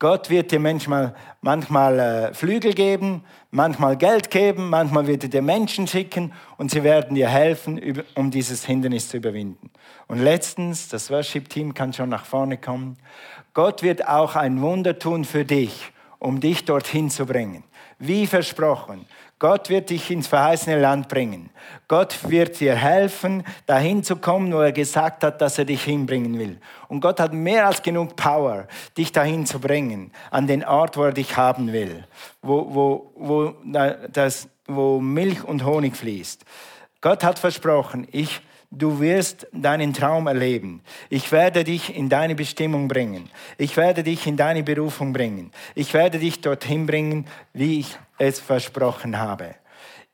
Gott 0.00 0.30
wird 0.30 0.52
dir 0.52 0.60
manchmal, 0.60 1.12
manchmal 1.40 1.98
äh, 1.98 2.34
Flügel 2.34 2.72
geben, 2.72 3.24
manchmal 3.50 3.96
Geld 3.96 4.30
geben, 4.30 4.70
manchmal 4.70 5.08
wird 5.08 5.24
er 5.24 5.28
dir 5.28 5.42
Menschen 5.42 5.88
schicken 5.88 6.32
und 6.56 6.70
sie 6.70 6.84
werden 6.84 7.16
dir 7.16 7.28
helfen, 7.28 8.04
um 8.14 8.30
dieses 8.30 8.64
Hindernis 8.64 9.08
zu 9.08 9.16
überwinden. 9.16 9.70
Und 10.06 10.20
letztens, 10.20 10.88
das 10.88 11.10
Worship-Team 11.10 11.74
kann 11.74 11.92
schon 11.92 12.10
nach 12.10 12.26
vorne 12.26 12.58
kommen, 12.58 12.96
Gott 13.54 13.82
wird 13.82 14.06
auch 14.06 14.36
ein 14.36 14.60
Wunder 14.60 15.00
tun 15.00 15.24
für 15.24 15.44
dich, 15.44 15.90
um 16.20 16.38
dich 16.38 16.64
dorthin 16.64 17.10
zu 17.10 17.26
bringen. 17.26 17.64
Wie 17.98 18.26
versprochen. 18.26 19.06
Gott 19.38 19.68
wird 19.68 19.90
dich 19.90 20.10
ins 20.10 20.26
verheißene 20.26 20.80
Land 20.80 21.08
bringen. 21.08 21.50
Gott 21.86 22.28
wird 22.28 22.58
dir 22.58 22.74
helfen, 22.74 23.44
dahin 23.66 24.02
zu 24.02 24.16
kommen, 24.16 24.52
wo 24.52 24.58
er 24.58 24.72
gesagt 24.72 25.22
hat, 25.22 25.40
dass 25.40 25.58
er 25.58 25.64
dich 25.64 25.84
hinbringen 25.84 26.38
will. 26.38 26.58
Und 26.88 27.00
Gott 27.00 27.20
hat 27.20 27.32
mehr 27.32 27.66
als 27.66 27.82
genug 27.82 28.16
Power, 28.16 28.66
dich 28.96 29.12
dahin 29.12 29.46
zu 29.46 29.60
bringen, 29.60 30.12
an 30.32 30.48
den 30.48 30.64
Ort, 30.64 30.96
wo 30.96 31.04
er 31.04 31.12
dich 31.12 31.36
haben 31.36 31.72
will, 31.72 32.04
wo, 32.42 32.74
wo, 32.74 33.12
wo, 33.14 33.54
das, 34.12 34.48
wo 34.66 34.98
Milch 34.98 35.44
und 35.44 35.64
Honig 35.64 35.96
fließt. 35.96 36.44
Gott 37.00 37.22
hat 37.22 37.38
versprochen, 37.38 38.08
ich 38.10 38.40
Du 38.70 39.00
wirst 39.00 39.46
deinen 39.52 39.94
Traum 39.94 40.26
erleben. 40.26 40.82
Ich 41.08 41.32
werde 41.32 41.64
dich 41.64 41.96
in 41.96 42.10
deine 42.10 42.34
Bestimmung 42.34 42.86
bringen. 42.86 43.30
Ich 43.56 43.78
werde 43.78 44.02
dich 44.02 44.26
in 44.26 44.36
deine 44.36 44.62
Berufung 44.62 45.14
bringen. 45.14 45.52
Ich 45.74 45.94
werde 45.94 46.18
dich 46.18 46.42
dorthin 46.42 46.84
bringen, 46.86 47.26
wie 47.54 47.80
ich 47.80 47.96
es 48.18 48.40
versprochen 48.40 49.18
habe. 49.18 49.54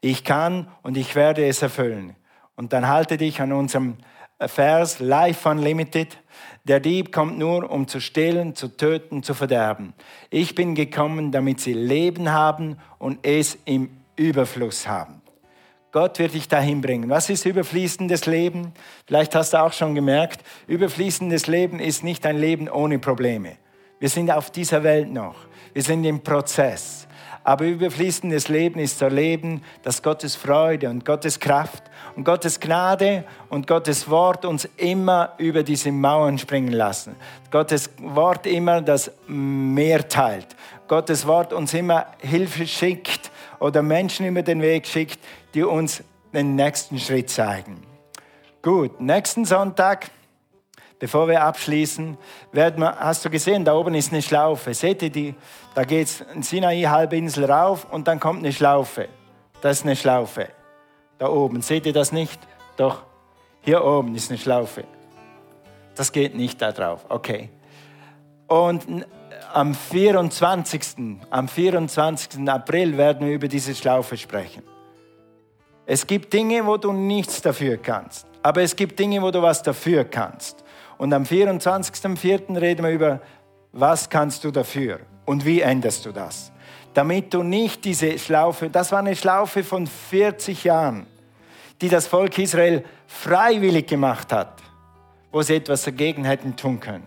Ich 0.00 0.22
kann 0.22 0.68
und 0.82 0.96
ich 0.96 1.16
werde 1.16 1.44
es 1.46 1.62
erfüllen. 1.62 2.14
Und 2.54 2.72
dann 2.72 2.86
halte 2.86 3.16
dich 3.16 3.40
an 3.40 3.52
unserem 3.52 3.96
Vers 4.38 5.00
Life 5.00 5.48
Unlimited. 5.48 6.16
Der 6.62 6.78
Dieb 6.78 7.10
kommt 7.10 7.38
nur, 7.38 7.68
um 7.68 7.88
zu 7.88 8.00
stehlen, 8.00 8.54
zu 8.54 8.68
töten, 8.68 9.24
zu 9.24 9.34
verderben. 9.34 9.94
Ich 10.30 10.54
bin 10.54 10.76
gekommen, 10.76 11.32
damit 11.32 11.60
sie 11.60 11.72
Leben 11.72 12.30
haben 12.30 12.76
und 12.98 13.26
es 13.26 13.58
im 13.64 13.90
Überfluss 14.16 14.86
haben. 14.86 15.23
Gott 15.94 16.18
wird 16.18 16.34
dich 16.34 16.48
dahin 16.48 16.80
bringen. 16.80 17.08
Was 17.08 17.30
ist 17.30 17.46
überfließendes 17.46 18.26
Leben? 18.26 18.72
Vielleicht 19.06 19.36
hast 19.36 19.52
du 19.52 19.62
auch 19.62 19.72
schon 19.72 19.94
gemerkt, 19.94 20.40
überfließendes 20.66 21.46
Leben 21.46 21.78
ist 21.78 22.02
nicht 22.02 22.26
ein 22.26 22.36
Leben 22.36 22.68
ohne 22.68 22.98
Probleme. 22.98 23.52
Wir 24.00 24.08
sind 24.08 24.28
auf 24.32 24.50
dieser 24.50 24.82
Welt 24.82 25.08
noch. 25.08 25.36
Wir 25.72 25.82
sind 25.82 26.02
im 26.02 26.20
Prozess. 26.20 27.06
Aber 27.44 27.64
überfließendes 27.66 28.48
Leben 28.48 28.80
ist 28.80 28.98
zu 28.98 29.04
erleben, 29.04 29.62
dass 29.84 30.02
Gottes 30.02 30.34
Freude 30.34 30.90
und 30.90 31.04
Gottes 31.04 31.38
Kraft 31.38 31.84
und 32.16 32.24
Gottes 32.24 32.58
Gnade 32.58 33.22
und 33.48 33.68
Gottes 33.68 34.10
Wort 34.10 34.44
uns 34.44 34.68
immer 34.76 35.34
über 35.38 35.62
diese 35.62 35.92
Mauern 35.92 36.38
springen 36.38 36.72
lassen. 36.72 37.14
Gottes 37.52 37.88
Wort 37.98 38.48
immer 38.48 38.82
das 38.82 39.12
Meer 39.28 40.08
teilt. 40.08 40.56
Gottes 40.88 41.24
Wort 41.24 41.52
uns 41.52 41.72
immer 41.72 42.06
Hilfe 42.18 42.66
schickt 42.66 43.30
oder 43.60 43.82
Menschen 43.82 44.26
über 44.26 44.42
den 44.42 44.60
Weg 44.60 44.86
schickt, 44.86 45.20
die 45.54 45.62
uns 45.62 46.02
den 46.32 46.56
nächsten 46.56 46.98
Schritt 46.98 47.30
zeigen. 47.30 47.82
Gut, 48.60 49.00
nächsten 49.00 49.44
Sonntag, 49.44 50.10
bevor 50.98 51.28
wir 51.28 51.42
abschließen, 51.42 52.16
werden 52.52 52.80
wir, 52.82 52.98
hast 52.98 53.24
du 53.24 53.30
gesehen, 53.30 53.64
da 53.64 53.74
oben 53.74 53.94
ist 53.94 54.12
eine 54.12 54.22
Schlaufe. 54.22 54.74
Seht 54.74 55.02
ihr 55.02 55.10
die? 55.10 55.34
Da 55.74 55.84
geht 55.84 56.08
es 56.08 56.24
Sinai-Halbinsel 56.40 57.44
rauf 57.44 57.86
und 57.90 58.08
dann 58.08 58.18
kommt 58.18 58.40
eine 58.40 58.52
Schlaufe. 58.52 59.08
Das 59.60 59.78
ist 59.78 59.84
eine 59.84 59.96
Schlaufe. 59.96 60.48
Da 61.18 61.28
oben. 61.28 61.62
Seht 61.62 61.86
ihr 61.86 61.92
das 61.92 62.10
nicht? 62.10 62.40
Doch, 62.76 63.02
hier 63.60 63.84
oben 63.84 64.14
ist 64.14 64.30
eine 64.30 64.38
Schlaufe. 64.38 64.84
Das 65.94 66.10
geht 66.10 66.34
nicht 66.34 66.60
da 66.60 66.72
drauf. 66.72 67.06
Okay. 67.08 67.50
Und 68.48 69.06
am 69.52 69.74
24. 69.74 71.20
Am 71.30 71.48
24. 71.48 72.48
April 72.48 72.96
werden 72.96 73.26
wir 73.26 73.34
über 73.34 73.48
diese 73.48 73.74
Schlaufe 73.74 74.16
sprechen. 74.16 74.62
Es 75.86 76.06
gibt 76.06 76.32
Dinge, 76.32 76.64
wo 76.64 76.76
du 76.76 76.92
nichts 76.92 77.42
dafür 77.42 77.76
kannst. 77.76 78.26
Aber 78.42 78.62
es 78.62 78.74
gibt 78.74 78.98
Dinge, 78.98 79.20
wo 79.22 79.30
du 79.30 79.42
was 79.42 79.62
dafür 79.62 80.04
kannst. 80.04 80.64
Und 80.98 81.12
am 81.12 81.24
24.04. 81.24 82.60
reden 82.60 82.84
wir 82.84 82.90
über, 82.90 83.20
was 83.72 84.08
kannst 84.08 84.44
du 84.44 84.50
dafür 84.50 85.00
und 85.24 85.44
wie 85.44 85.60
änderst 85.60 86.06
du 86.06 86.12
das. 86.12 86.52
Damit 86.94 87.34
du 87.34 87.42
nicht 87.42 87.84
diese 87.84 88.18
Schlaufe, 88.18 88.70
das 88.70 88.92
war 88.92 89.00
eine 89.00 89.16
Schlaufe 89.16 89.64
von 89.64 89.86
40 89.86 90.64
Jahren, 90.64 91.06
die 91.80 91.88
das 91.88 92.06
Volk 92.06 92.38
Israel 92.38 92.84
freiwillig 93.06 93.86
gemacht 93.86 94.32
hat, 94.32 94.62
wo 95.32 95.42
sie 95.42 95.56
etwas 95.56 95.82
dagegen 95.82 96.24
hätten 96.24 96.56
tun 96.56 96.78
können. 96.80 97.06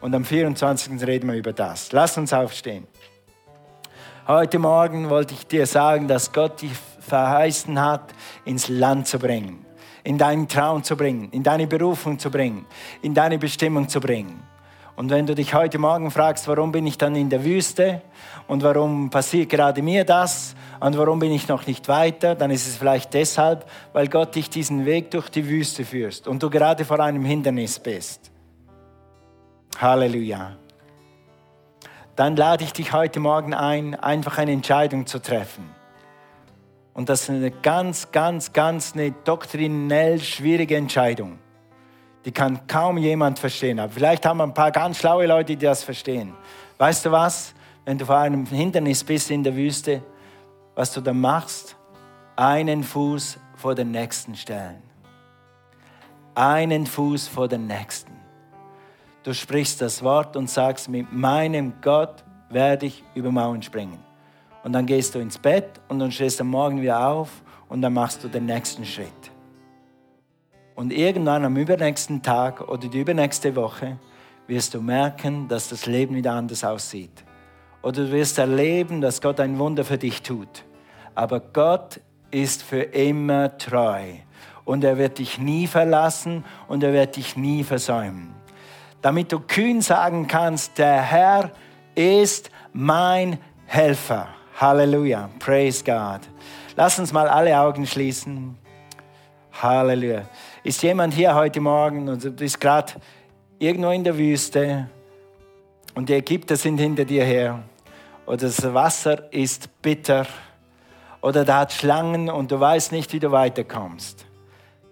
Und 0.00 0.14
am 0.14 0.24
24. 0.24 1.06
reden 1.06 1.28
wir 1.28 1.36
über 1.36 1.52
das. 1.52 1.92
Lass 1.92 2.18
uns 2.18 2.32
aufstehen. 2.32 2.86
Heute 4.26 4.58
Morgen 4.58 5.10
wollte 5.10 5.34
ich 5.34 5.46
dir 5.46 5.66
sagen, 5.66 6.08
dass 6.08 6.32
Gott 6.32 6.62
dich 6.62 6.72
verheißen 7.10 7.78
hat, 7.78 8.14
ins 8.44 8.68
Land 8.68 9.06
zu 9.06 9.18
bringen, 9.18 9.66
in 10.02 10.16
deinen 10.16 10.48
Traum 10.48 10.82
zu 10.82 10.96
bringen, 10.96 11.28
in 11.32 11.42
deine 11.42 11.66
Berufung 11.66 12.18
zu 12.18 12.30
bringen, 12.30 12.64
in 13.02 13.12
deine 13.12 13.38
Bestimmung 13.38 13.88
zu 13.88 14.00
bringen. 14.00 14.42
Und 14.96 15.10
wenn 15.10 15.26
du 15.26 15.34
dich 15.34 15.54
heute 15.54 15.78
Morgen 15.78 16.10
fragst, 16.10 16.46
warum 16.46 16.72
bin 16.72 16.86
ich 16.86 16.98
dann 16.98 17.16
in 17.16 17.30
der 17.30 17.42
Wüste 17.42 18.02
und 18.46 18.62
warum 18.62 19.08
passiert 19.08 19.48
gerade 19.48 19.82
mir 19.82 20.04
das 20.04 20.54
und 20.78 20.96
warum 20.98 21.18
bin 21.18 21.32
ich 21.32 21.48
noch 21.48 21.66
nicht 21.66 21.88
weiter, 21.88 22.34
dann 22.34 22.50
ist 22.50 22.66
es 22.66 22.76
vielleicht 22.76 23.14
deshalb, 23.14 23.64
weil 23.92 24.08
Gott 24.08 24.34
dich 24.34 24.50
diesen 24.50 24.84
Weg 24.84 25.10
durch 25.10 25.30
die 25.30 25.48
Wüste 25.48 25.84
führst 25.84 26.28
und 26.28 26.42
du 26.42 26.50
gerade 26.50 26.84
vor 26.84 27.00
einem 27.00 27.24
Hindernis 27.24 27.78
bist. 27.78 28.30
Halleluja. 29.78 30.56
Dann 32.16 32.36
lade 32.36 32.64
ich 32.64 32.74
dich 32.74 32.92
heute 32.92 33.20
Morgen 33.20 33.54
ein, 33.54 33.94
einfach 33.94 34.36
eine 34.36 34.52
Entscheidung 34.52 35.06
zu 35.06 35.20
treffen. 35.20 35.79
Und 36.94 37.08
das 37.08 37.22
ist 37.22 37.30
eine 37.30 37.50
ganz, 37.50 38.10
ganz, 38.10 38.52
ganz 38.52 38.94
eine 38.94 39.12
doktrinell 39.12 40.20
schwierige 40.20 40.76
Entscheidung. 40.76 41.38
Die 42.24 42.32
kann 42.32 42.66
kaum 42.66 42.98
jemand 42.98 43.38
verstehen. 43.38 43.78
Aber 43.78 43.92
vielleicht 43.92 44.26
haben 44.26 44.38
wir 44.38 44.44
ein 44.44 44.54
paar 44.54 44.72
ganz 44.72 44.98
schlaue 44.98 45.26
Leute, 45.26 45.56
die 45.56 45.64
das 45.64 45.82
verstehen. 45.82 46.34
Weißt 46.78 47.06
du 47.06 47.10
was? 47.10 47.54
Wenn 47.84 47.96
du 47.96 48.04
vor 48.04 48.18
einem 48.18 48.44
Hindernis 48.44 49.02
bist 49.02 49.30
in 49.30 49.42
der 49.42 49.56
Wüste, 49.56 50.02
was 50.74 50.92
du 50.92 51.00
dann 51.00 51.20
machst? 51.20 51.76
Einen 52.36 52.84
Fuß 52.84 53.38
vor 53.56 53.74
den 53.74 53.90
nächsten 53.90 54.34
stellen. 54.34 54.82
Einen 56.34 56.86
Fuß 56.86 57.28
vor 57.28 57.48
den 57.48 57.66
nächsten. 57.66 58.12
Du 59.22 59.34
sprichst 59.34 59.80
das 59.80 60.02
Wort 60.02 60.36
und 60.36 60.48
sagst, 60.48 60.88
mit 60.88 61.12
meinem 61.12 61.74
Gott 61.82 62.24
werde 62.48 62.86
ich 62.86 63.04
über 63.14 63.30
Mauern 63.30 63.62
springen. 63.62 63.98
Und 64.62 64.72
dann 64.72 64.86
gehst 64.86 65.14
du 65.14 65.18
ins 65.18 65.38
Bett 65.38 65.80
und 65.88 65.98
dann 65.98 66.12
stehst 66.12 66.40
du 66.40 66.44
morgen 66.44 66.80
wieder 66.80 67.08
auf 67.08 67.42
und 67.68 67.82
dann 67.82 67.92
machst 67.92 68.22
du 68.22 68.28
den 68.28 68.46
nächsten 68.46 68.84
Schritt. 68.84 69.30
Und 70.74 70.92
irgendwann 70.92 71.44
am 71.44 71.56
übernächsten 71.56 72.22
Tag 72.22 72.68
oder 72.68 72.88
die 72.88 73.00
übernächste 73.00 73.54
Woche 73.56 73.98
wirst 74.46 74.74
du 74.74 74.80
merken, 74.80 75.48
dass 75.48 75.68
das 75.68 75.86
Leben 75.86 76.14
wieder 76.14 76.32
anders 76.32 76.64
aussieht. 76.64 77.24
Oder 77.82 78.06
du 78.06 78.12
wirst 78.12 78.38
erleben, 78.38 79.00
dass 79.00 79.20
Gott 79.20 79.40
ein 79.40 79.58
Wunder 79.58 79.84
für 79.84 79.98
dich 79.98 80.22
tut. 80.22 80.64
Aber 81.14 81.40
Gott 81.40 82.00
ist 82.30 82.62
für 82.62 82.82
immer 82.82 83.56
treu. 83.56 84.14
Und 84.64 84.84
er 84.84 84.98
wird 84.98 85.18
dich 85.18 85.38
nie 85.38 85.66
verlassen 85.66 86.44
und 86.68 86.82
er 86.82 86.92
wird 86.92 87.16
dich 87.16 87.36
nie 87.36 87.64
versäumen 87.64 88.40
damit 89.02 89.32
du 89.32 89.40
kühn 89.40 89.80
sagen 89.80 90.26
kannst, 90.26 90.78
der 90.78 91.00
Herr 91.00 91.50
ist 91.94 92.50
mein 92.72 93.38
Helfer. 93.66 94.28
Halleluja, 94.60 95.30
praise 95.38 95.82
God. 95.82 96.20
Lass 96.76 96.98
uns 96.98 97.14
mal 97.14 97.26
alle 97.28 97.58
Augen 97.58 97.86
schließen. 97.86 98.58
Halleluja. 99.52 100.24
Ist 100.62 100.82
jemand 100.82 101.14
hier 101.14 101.34
heute 101.34 101.62
Morgen 101.62 102.10
und 102.10 102.22
du 102.22 102.30
bist 102.30 102.60
gerade 102.60 102.92
irgendwo 103.58 103.88
in 103.88 104.04
der 104.04 104.18
Wüste 104.18 104.90
und 105.94 106.10
die 106.10 106.12
Ägypter 106.12 106.56
sind 106.56 106.76
hinter 106.76 107.06
dir 107.06 107.24
her 107.24 107.62
oder 108.26 108.36
das 108.36 108.62
Wasser 108.74 109.32
ist 109.32 109.80
bitter 109.80 110.26
oder 111.22 111.46
da 111.46 111.60
hat 111.60 111.72
Schlangen 111.72 112.28
und 112.28 112.52
du 112.52 112.60
weißt 112.60 112.92
nicht, 112.92 113.14
wie 113.14 113.18
du 113.18 113.30
weiterkommst, 113.32 114.26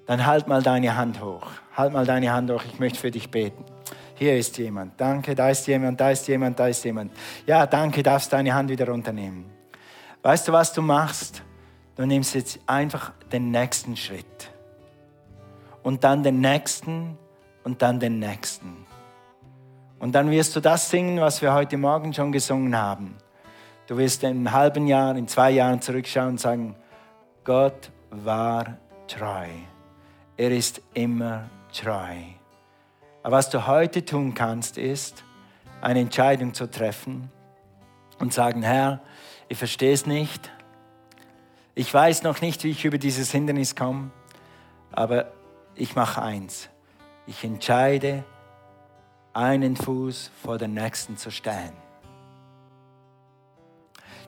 dann 0.07 0.25
halt 0.25 0.49
mal 0.49 0.63
deine 0.63 0.97
Hand 0.97 1.21
hoch. 1.23 1.47
Halt 1.77 1.93
mal 1.93 2.07
deine 2.07 2.33
Hand 2.33 2.51
hoch, 2.51 2.65
ich 2.67 2.79
möchte 2.81 2.99
für 2.99 3.11
dich 3.11 3.31
beten. 3.31 3.67
Hier 4.15 4.35
ist 4.39 4.57
jemand. 4.57 4.99
Danke, 4.99 5.35
da 5.35 5.51
ist 5.51 5.67
jemand, 5.67 6.01
da 6.01 6.11
ist 6.11 6.27
jemand, 6.27 6.59
da 6.59 6.69
ist 6.69 6.83
jemand. 6.87 7.13
Ja, 7.47 7.67
danke, 7.67 8.03
darfst 8.03 8.33
deine 8.33 8.55
Hand 8.55 8.71
wieder 8.71 8.89
runternehmen. 8.89 9.58
Weißt 10.23 10.49
du, 10.49 10.53
was 10.53 10.73
du 10.73 10.83
machst? 10.83 11.43
Du 11.97 12.07
nimmst 12.07 12.35
jetzt 12.35 12.59
einfach 12.67 13.13
den 13.33 13.51
nächsten 13.51 13.97
Schritt. 13.97 14.51
Und 15.83 16.05
dann 16.05 16.23
den 16.23 16.41
nächsten 16.41 17.17
und 17.65 17.83
dann 17.83 18.01
den 18.01 18.19
nächsten. 18.19 18.87
Und 19.99 20.13
dann 20.15 20.31
wirst 20.31 20.55
du 20.55 20.61
das 20.61 20.91
singen, 20.91 21.21
was 21.21 21.43
wir 21.43 21.53
heute 21.53 21.77
Morgen 21.77 22.13
schon 22.13 22.31
gesungen 22.31 22.77
haben. 22.77 23.17
Du 23.87 23.97
wirst 23.97 24.23
in 24.23 24.31
einem 24.31 24.53
halben 24.53 24.87
Jahr, 24.87 25.17
in 25.17 25.27
zwei 25.27 25.51
Jahren 25.51 25.81
zurückschauen 25.81 26.31
und 26.31 26.41
sagen, 26.41 26.77
Gott 27.43 27.91
war 28.11 28.77
treu. 29.07 29.47
Er 30.37 30.51
ist 30.51 30.83
immer 30.95 31.49
treu. 31.73 32.17
Aber 33.23 33.37
was 33.37 33.51
du 33.51 33.67
heute 33.67 34.05
tun 34.05 34.35
kannst, 34.35 34.79
ist, 34.79 35.25
eine 35.81 36.01
Entscheidung 36.01 36.55
zu 36.55 36.71
treffen 36.71 37.31
und 38.19 38.33
sagen, 38.33 38.63
Herr, 38.63 39.01
ich 39.49 39.59
verstehe 39.59 39.93
es 39.93 40.07
nicht. 40.07 40.51
Ich 41.75 41.93
weiß 41.93 42.23
noch 42.23 42.41
nicht, 42.41 42.65
wie 42.65 42.71
ich 42.71 42.85
über 42.85 42.99
dieses 42.99 43.31
Hindernis 43.31 43.77
komme, 43.77 44.11
aber 44.93 45.33
ich 45.75 45.95
mache 45.95 46.23
eins. 46.23 46.69
Ich 47.27 47.45
entscheide, 47.45 48.25
einen 49.33 49.77
Fuß 49.77 50.31
vor 50.43 50.59
den 50.59 50.75
nächsten 50.75 51.17
zu 51.17 51.31
stellen. 51.31 51.73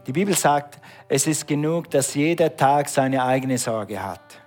Die 0.06 0.12
Bibel 0.12 0.35
sagt, 0.37 0.78
es 1.09 1.26
ist 1.26 1.46
genug, 1.46 1.90
dass 1.90 2.14
jeder 2.14 2.56
Tag 2.56 2.88
seine 2.88 3.22
eigene 3.24 3.59
Sorge 3.59 4.02
hat. 4.02 4.40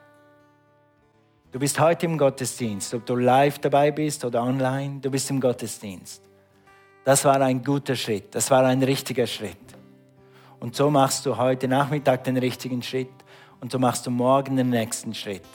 Du 1.51 1.59
bist 1.59 1.79
heute 1.79 2.07
im 2.07 2.17
Gottesdienst, 2.17 2.93
ob 2.95 3.05
du 3.05 3.15
live 3.15 3.59
dabei 3.59 3.91
bist 3.91 4.25
oder 4.25 4.41
online, 4.41 4.99
du 5.01 5.11
bist 5.11 5.29
im 5.29 5.39
Gottesdienst. 5.39 6.23
Das 7.05 7.25
war 7.25 7.39
ein 7.41 7.63
guter 7.63 7.95
Schritt, 7.95 8.33
das 8.33 8.49
war 8.49 8.65
ein 8.65 8.81
richtiger 8.81 9.27
Schritt. 9.27 9.62
Und 10.63 10.77
so 10.77 10.89
machst 10.89 11.25
du 11.25 11.35
heute 11.35 11.67
Nachmittag 11.67 12.23
den 12.23 12.37
richtigen 12.37 12.81
Schritt 12.81 13.11
und 13.59 13.69
so 13.69 13.79
machst 13.79 14.07
du 14.07 14.11
morgen 14.11 14.55
den 14.55 14.69
nächsten 14.69 15.13
Schritt. 15.13 15.45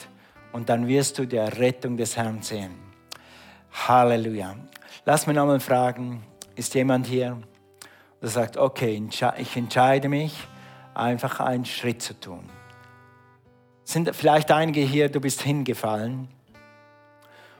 Und 0.53 0.69
dann 0.69 0.87
wirst 0.87 1.17
du 1.17 1.25
die 1.25 1.37
Errettung 1.37 1.97
des 1.97 2.15
Herrn 2.15 2.43
sehen. 2.43 2.75
Halleluja. 3.71 4.55
Lass 5.05 5.25
mich 5.25 5.35
nochmal 5.35 5.61
fragen, 5.61 6.21
ist 6.55 6.75
jemand 6.75 7.07
hier, 7.07 7.41
der 8.21 8.29
sagt, 8.29 8.55
okay, 8.57 9.03
ich 9.39 9.57
entscheide 9.57 10.09
mich, 10.09 10.47
einfach 10.93 11.39
einen 11.39 11.65
Schritt 11.65 12.03
zu 12.03 12.13
tun. 12.19 12.47
Sind 13.85 14.15
vielleicht 14.15 14.51
einige 14.51 14.81
hier, 14.81 15.09
du 15.09 15.19
bist 15.19 15.41
hingefallen 15.41 16.27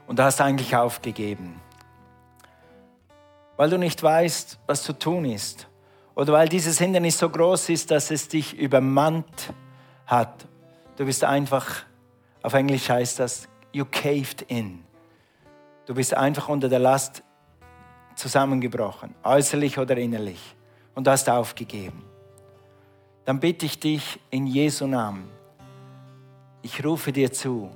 und 0.06 0.20
du 0.20 0.24
hast 0.24 0.40
eigentlich 0.40 0.76
aufgegeben, 0.76 1.60
weil 3.58 3.72
du 3.72 3.80
nicht 3.80 4.04
weißt, 4.04 4.60
was 4.68 4.84
zu 4.84 4.94
tun 4.94 5.26
ist. 5.26 5.66
Oder 6.16 6.34
weil 6.34 6.50
dieses 6.50 6.78
Hindernis 6.80 7.18
so 7.18 7.30
groß 7.30 7.70
ist, 7.70 7.92
dass 7.92 8.12
es 8.12 8.28
dich 8.28 8.58
übermannt 8.58 9.54
hat. 10.06 10.46
Du 10.98 11.06
bist 11.06 11.24
einfach, 11.24 11.84
auf 12.42 12.54
Englisch 12.54 12.90
heißt 12.90 13.20
das, 13.20 13.48
you 13.72 13.86
caved 13.86 14.42
in. 14.44 14.84
Du 15.86 15.94
bist 15.94 16.14
einfach 16.14 16.50
unter 16.50 16.68
der 16.68 16.80
Last 16.80 17.24
zusammengebrochen, 18.16 19.16
äußerlich 19.24 19.78
oder 19.78 19.98
innerlich, 19.98 20.56
und 20.94 21.08
du 21.08 21.12
hast 21.12 21.30
aufgegeben, 21.30 22.04
dann 23.26 23.40
bitte 23.40 23.66
ich 23.66 23.80
dich 23.80 24.20
in 24.30 24.46
Jesu 24.46 24.88
Namen, 24.88 25.30
ich 26.62 26.84
rufe 26.84 27.14
dir 27.14 27.32
zu, 27.32 27.72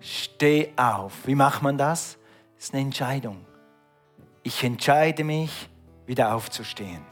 steh 0.00 0.72
auf. 0.76 1.12
Wie 1.26 1.34
macht 1.34 1.62
man 1.62 1.76
das? 1.76 2.16
Das 2.56 2.64
ist 2.64 2.74
eine 2.74 2.82
Entscheidung. 2.82 3.44
Ich 4.42 4.64
entscheide 4.64 5.22
mich, 5.22 5.68
wieder 6.06 6.34
aufzustehen. 6.34 7.11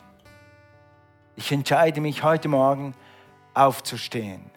Ich 1.36 1.52
entscheide 1.52 2.00
mich 2.00 2.22
heute 2.22 2.48
Morgen 2.48 2.94
aufzustehen. 3.54 4.50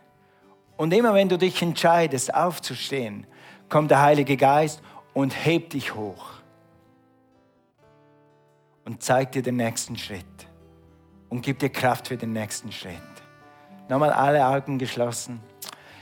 Und 0.78 0.94
immer 0.94 1.14
wenn 1.14 1.30
du 1.30 1.38
dich 1.38 1.62
entscheidest, 1.62 2.34
aufzustehen, 2.34 3.28
kommt 3.70 3.92
der 3.92 4.02
Heilige 4.02 4.38
Geist 4.38 4.82
und 5.14 5.32
hebt 5.46 5.74
dich 5.74 5.96
hoch 5.96 6.26
und 8.86 9.02
zeigt 9.02 9.36
dir 9.36 9.42
den 9.42 9.56
nächsten 9.56 9.98
Schritt 9.98 10.26
und 11.30 11.42
gibt 11.42 11.62
dir 11.62 11.70
Kraft 11.70 12.08
für 12.08 12.18
den 12.18 12.34
nächsten 12.34 12.72
Schritt. 12.72 12.94
Nochmal 13.88 14.12
alle 14.12 14.46
Augen 14.46 14.78
geschlossen. 14.78 15.40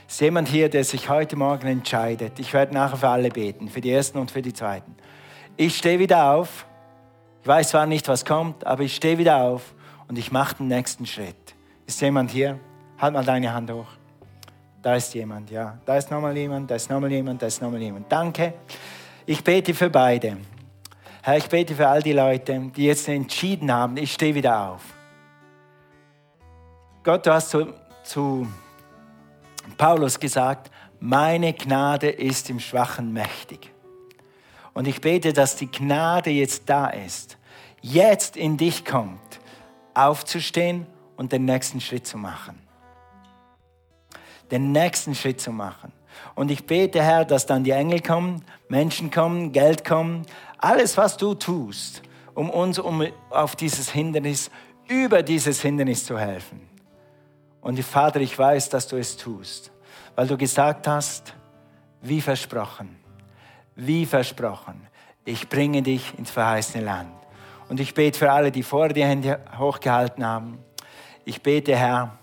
Ist 0.08 0.20
jemand 0.20 0.48
hier, 0.48 0.68
der 0.68 0.84
sich 0.84 1.08
heute 1.08 1.36
Morgen 1.36 1.66
entscheidet? 1.66 2.38
Ich 2.38 2.52
werde 2.52 2.74
nachher 2.74 2.96
für 2.96 3.08
alle 3.08 3.28
beten, 3.28 3.68
für 3.68 3.80
die 3.80 3.92
Ersten 3.92 4.18
und 4.18 4.30
für 4.30 4.42
die 4.42 4.52
Zweiten. 4.52 4.94
Ich 5.56 5.76
stehe 5.78 5.98
wieder 5.98 6.32
auf. 6.32 6.66
Ich 7.42 7.48
weiß 7.48 7.70
zwar 7.70 7.86
nicht, 7.86 8.08
was 8.08 8.24
kommt, 8.24 8.66
aber 8.66 8.82
ich 8.82 8.94
stehe 8.94 9.18
wieder 9.18 9.42
auf 9.42 9.74
und 10.12 10.18
ich 10.18 10.30
mache 10.30 10.56
den 10.56 10.68
nächsten 10.68 11.06
Schritt. 11.06 11.54
Ist 11.86 11.98
jemand 12.02 12.30
hier? 12.30 12.60
Halt 12.98 13.14
mal 13.14 13.24
deine 13.24 13.50
Hand 13.50 13.70
hoch. 13.70 13.86
Da 14.82 14.94
ist 14.94 15.14
jemand, 15.14 15.50
ja. 15.50 15.78
Da 15.86 15.96
ist 15.96 16.10
nochmal 16.10 16.36
jemand, 16.36 16.70
da 16.70 16.74
ist 16.74 16.90
nochmal 16.90 17.10
jemand, 17.10 17.40
da 17.40 17.46
ist 17.46 17.62
nochmal 17.62 17.80
jemand. 17.80 18.12
Danke. 18.12 18.52
Ich 19.24 19.42
bete 19.42 19.72
für 19.72 19.88
beide. 19.88 20.36
Herr, 21.22 21.38
ich 21.38 21.48
bete 21.48 21.74
für 21.74 21.88
all 21.88 22.02
die 22.02 22.12
Leute, 22.12 22.60
die 22.76 22.84
jetzt 22.84 23.08
entschieden 23.08 23.72
haben, 23.72 23.96
ich 23.96 24.12
stehe 24.12 24.34
wieder 24.34 24.72
auf. 24.72 24.82
Gott, 27.04 27.24
du 27.24 27.32
hast 27.32 27.48
zu, 27.48 27.72
zu 28.02 28.46
Paulus 29.78 30.20
gesagt, 30.20 30.70
meine 31.00 31.54
Gnade 31.54 32.10
ist 32.10 32.50
im 32.50 32.60
Schwachen 32.60 33.14
mächtig. 33.14 33.70
Und 34.74 34.86
ich 34.86 35.00
bete, 35.00 35.32
dass 35.32 35.56
die 35.56 35.70
Gnade 35.70 36.28
jetzt 36.28 36.68
da 36.68 36.88
ist, 36.88 37.38
jetzt 37.80 38.36
in 38.36 38.58
dich 38.58 38.84
kommt, 38.84 39.40
aufzustehen 39.94 40.86
und 41.16 41.32
den 41.32 41.44
nächsten 41.44 41.80
Schritt 41.80 42.06
zu 42.06 42.18
machen. 42.18 42.58
Den 44.50 44.72
nächsten 44.72 45.14
Schritt 45.14 45.40
zu 45.40 45.52
machen. 45.52 45.92
Und 46.34 46.50
ich 46.50 46.66
bete, 46.66 47.02
Herr, 47.02 47.24
dass 47.24 47.46
dann 47.46 47.64
die 47.64 47.70
Engel 47.70 48.00
kommen, 48.00 48.44
Menschen 48.68 49.10
kommen, 49.10 49.52
Geld 49.52 49.84
kommen, 49.84 50.26
alles, 50.58 50.96
was 50.96 51.16
du 51.16 51.34
tust, 51.34 52.02
um 52.34 52.50
uns 52.50 52.78
um 52.78 53.06
auf 53.30 53.56
dieses 53.56 53.90
Hindernis, 53.90 54.50
über 54.88 55.22
dieses 55.22 55.60
Hindernis 55.60 56.04
zu 56.04 56.18
helfen. 56.18 56.60
Und 57.60 57.78
Vater, 57.82 58.20
ich 58.20 58.36
weiß, 58.36 58.68
dass 58.70 58.88
du 58.88 58.96
es 58.96 59.16
tust, 59.16 59.70
weil 60.16 60.26
du 60.26 60.36
gesagt 60.36 60.86
hast, 60.88 61.34
wie 62.00 62.20
versprochen, 62.20 62.96
wie 63.76 64.04
versprochen, 64.04 64.86
ich 65.24 65.48
bringe 65.48 65.82
dich 65.82 66.18
ins 66.18 66.30
verheißene 66.30 66.84
Land. 66.84 67.12
Und 67.72 67.80
ich 67.80 67.94
bete 67.94 68.18
für 68.18 68.30
alle, 68.30 68.52
die 68.52 68.62
vor 68.62 68.90
die 68.90 69.02
Hände 69.02 69.40
hochgehalten 69.56 70.26
haben. 70.26 70.58
Ich 71.24 71.40
bete, 71.40 71.74
Herr, 71.74 72.18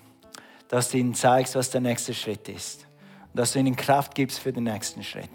dass 0.68 0.92
du 0.92 1.00
ihnen 1.00 1.16
zeigst, 1.16 1.56
was 1.56 1.72
der 1.72 1.82
nächste 1.82 2.14
Schritt 2.14 2.48
ist. 2.48 2.86
Und 3.34 3.40
dass 3.40 3.54
du 3.54 3.60
ihnen 3.60 3.76
Kraft 3.76 4.14
gibst 4.14 4.38
für 4.38 4.54
den 4.54 4.66
nächsten 4.66 5.02
Schritt 5.02 5.28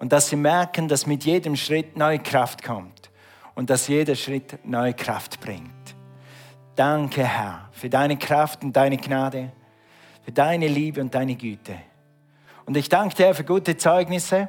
und 0.00 0.10
dass 0.10 0.30
sie 0.30 0.34
merken, 0.34 0.88
dass 0.88 1.06
mit 1.06 1.22
jedem 1.22 1.54
Schritt 1.54 1.96
neue 1.96 2.18
Kraft 2.18 2.64
kommt 2.64 3.12
und 3.54 3.70
dass 3.70 3.86
jeder 3.86 4.16
Schritt 4.16 4.58
neue 4.64 4.94
Kraft 4.94 5.38
bringt. 5.40 5.94
Danke, 6.74 7.24
Herr, 7.24 7.68
für 7.70 7.88
deine 7.88 8.16
Kraft 8.16 8.64
und 8.64 8.72
deine 8.72 8.96
Gnade, 8.96 9.52
für 10.24 10.32
deine 10.32 10.66
Liebe 10.66 11.00
und 11.00 11.14
deine 11.14 11.36
Güte. 11.36 11.76
Und 12.66 12.76
ich 12.76 12.88
danke 12.88 13.14
dir 13.14 13.32
für 13.32 13.44
gute 13.44 13.76
Zeugnisse, 13.76 14.48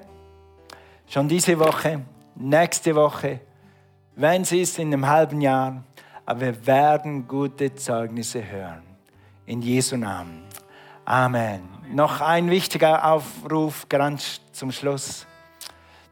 schon 1.05 1.27
diese 1.27 1.59
Woche, 1.59 2.01
nächste 2.33 2.95
Woche, 2.95 3.41
wenn 4.15 4.41
es 4.41 4.51
ist 4.51 4.79
in 4.79 4.87
einem 4.87 5.07
halben 5.07 5.41
Jahr, 5.41 5.83
aber 6.25 6.41
wir 6.41 6.67
werden 6.67 7.27
gute 7.27 7.73
Zeugnisse 7.75 8.45
hören. 8.45 8.83
In 9.45 9.61
Jesu 9.61 9.97
Namen. 9.97 10.43
Amen. 11.05 11.61
Noch 11.93 12.21
ein 12.21 12.49
wichtiger 12.49 13.05
Aufruf 13.05 13.89
ganz 13.89 14.39
zum 14.51 14.71
Schluss. 14.71 15.25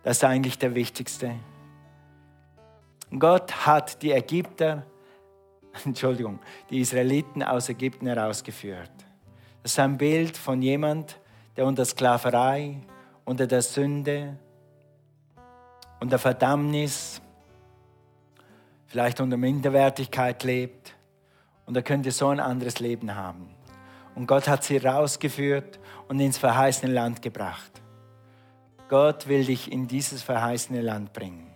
Das 0.03 0.17
ist 0.17 0.23
eigentlich 0.23 0.57
der 0.57 0.75
wichtigste. 0.75 1.35
Gott 3.17 3.65
hat 3.65 4.01
die 4.01 4.11
Ägypter, 4.11 4.83
Entschuldigung, 5.85 6.39
die 6.69 6.79
Israeliten 6.79 7.43
aus 7.43 7.69
Ägypten 7.69 8.07
herausgeführt. 8.07 8.91
Das 9.63 9.73
ist 9.73 9.79
ein 9.79 9.97
Bild 9.97 10.37
von 10.37 10.61
jemand, 10.61 11.19
der 11.55 11.65
unter 11.65 11.85
Sklaverei, 11.85 12.77
unter 13.25 13.47
der 13.47 13.61
Sünde, 13.61 14.37
unter 15.99 16.17
Verdammnis, 16.17 17.18
vielleicht 18.89 19.21
unter 19.21 19.37
Minderwertigkeit 19.37 20.43
lebt. 20.43 20.95
Und 21.65 21.77
er 21.77 21.83
könnte 21.83 22.11
so 22.11 22.27
ein 22.27 22.39
anderes 22.39 22.79
Leben 22.79 23.15
haben. 23.15 23.49
Und 24.15 24.27
Gott 24.27 24.47
hat 24.47 24.63
sie 24.63 24.77
rausgeführt 24.77 25.79
und 26.07 26.19
ins 26.19 26.39
verheißene 26.39 26.91
Land 26.91 27.21
gebracht. 27.21 27.71
Gott 28.89 29.27
will 29.27 29.45
dich 29.45 29.71
in 29.71 29.87
dieses 29.87 30.23
verheißene 30.23 30.81
Land 30.81 31.13
bringen, 31.13 31.55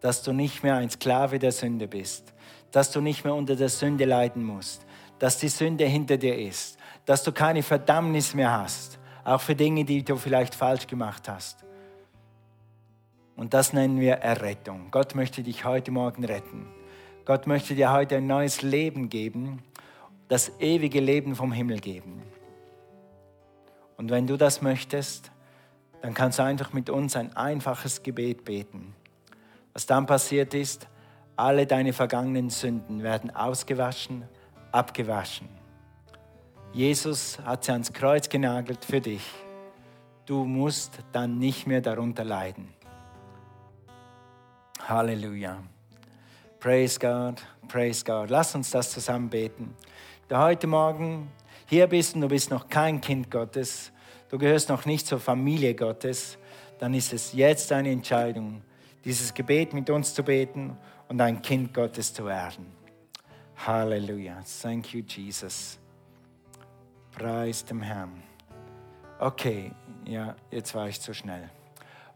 dass 0.00 0.22
du 0.22 0.32
nicht 0.32 0.64
mehr 0.64 0.74
ein 0.74 0.90
Sklave 0.90 1.38
der 1.38 1.52
Sünde 1.52 1.86
bist, 1.86 2.34
dass 2.72 2.90
du 2.90 3.00
nicht 3.00 3.24
mehr 3.24 3.34
unter 3.34 3.54
der 3.54 3.68
Sünde 3.68 4.04
leiden 4.04 4.42
musst, 4.42 4.84
dass 5.20 5.38
die 5.38 5.48
Sünde 5.48 5.84
hinter 5.84 6.16
dir 6.16 6.36
ist, 6.36 6.76
dass 7.06 7.22
du 7.22 7.30
keine 7.30 7.62
Verdammnis 7.62 8.34
mehr 8.34 8.50
hast, 8.50 8.98
auch 9.22 9.40
für 9.40 9.54
Dinge, 9.54 9.84
die 9.84 10.04
du 10.04 10.16
vielleicht 10.16 10.56
falsch 10.56 10.88
gemacht 10.88 11.28
hast. 11.28 11.64
Und 13.38 13.54
das 13.54 13.72
nennen 13.72 14.00
wir 14.00 14.14
Errettung. 14.14 14.88
Gott 14.90 15.14
möchte 15.14 15.44
dich 15.44 15.64
heute 15.64 15.92
Morgen 15.92 16.24
retten. 16.24 16.66
Gott 17.24 17.46
möchte 17.46 17.76
dir 17.76 17.92
heute 17.92 18.16
ein 18.16 18.26
neues 18.26 18.62
Leben 18.62 19.08
geben, 19.08 19.62
das 20.26 20.50
ewige 20.58 20.98
Leben 20.98 21.36
vom 21.36 21.52
Himmel 21.52 21.78
geben. 21.78 22.20
Und 23.96 24.10
wenn 24.10 24.26
du 24.26 24.36
das 24.36 24.60
möchtest, 24.60 25.30
dann 26.02 26.14
kannst 26.14 26.40
du 26.40 26.42
einfach 26.42 26.72
mit 26.72 26.90
uns 26.90 27.14
ein 27.14 27.36
einfaches 27.36 28.02
Gebet 28.02 28.44
beten. 28.44 28.92
Was 29.72 29.86
dann 29.86 30.06
passiert 30.06 30.52
ist, 30.52 30.88
alle 31.36 31.64
deine 31.64 31.92
vergangenen 31.92 32.50
Sünden 32.50 33.04
werden 33.04 33.30
ausgewaschen, 33.30 34.24
abgewaschen. 34.72 35.48
Jesus 36.72 37.38
hat 37.44 37.62
sie 37.62 37.70
ans 37.70 37.92
Kreuz 37.92 38.28
genagelt 38.28 38.84
für 38.84 39.00
dich. 39.00 39.22
Du 40.26 40.44
musst 40.44 40.98
dann 41.12 41.38
nicht 41.38 41.68
mehr 41.68 41.80
darunter 41.80 42.24
leiden. 42.24 42.74
Halleluja. 44.88 45.62
Praise 46.60 46.98
God, 46.98 47.42
praise 47.68 48.02
God. 48.02 48.30
Lass 48.30 48.54
uns 48.54 48.70
das 48.70 48.90
zusammen 48.90 49.28
beten. 49.28 49.76
Du 50.28 50.38
heute 50.38 50.66
Morgen 50.66 51.30
hier 51.66 51.86
bist 51.86 52.14
und 52.14 52.22
du 52.22 52.28
bist 52.28 52.50
noch 52.50 52.70
kein 52.70 52.98
Kind 52.98 53.30
Gottes, 53.30 53.92
du 54.30 54.38
gehörst 54.38 54.70
noch 54.70 54.86
nicht 54.86 55.06
zur 55.06 55.20
Familie 55.20 55.74
Gottes, 55.74 56.38
dann 56.78 56.94
ist 56.94 57.12
es 57.12 57.34
jetzt 57.34 57.70
deine 57.70 57.90
Entscheidung, 57.90 58.62
dieses 59.04 59.34
Gebet 59.34 59.74
mit 59.74 59.90
uns 59.90 60.14
zu 60.14 60.22
beten 60.22 60.74
und 61.08 61.20
ein 61.20 61.42
Kind 61.42 61.74
Gottes 61.74 62.14
zu 62.14 62.24
werden. 62.24 62.64
Halleluja. 63.66 64.38
Thank 64.62 64.94
you, 64.94 65.02
Jesus. 65.06 65.78
Preis 67.12 67.62
dem 67.62 67.82
Herrn. 67.82 68.22
Okay, 69.18 69.70
ja, 70.06 70.34
jetzt 70.50 70.74
war 70.74 70.88
ich 70.88 70.98
zu 70.98 71.12
schnell. 71.12 71.50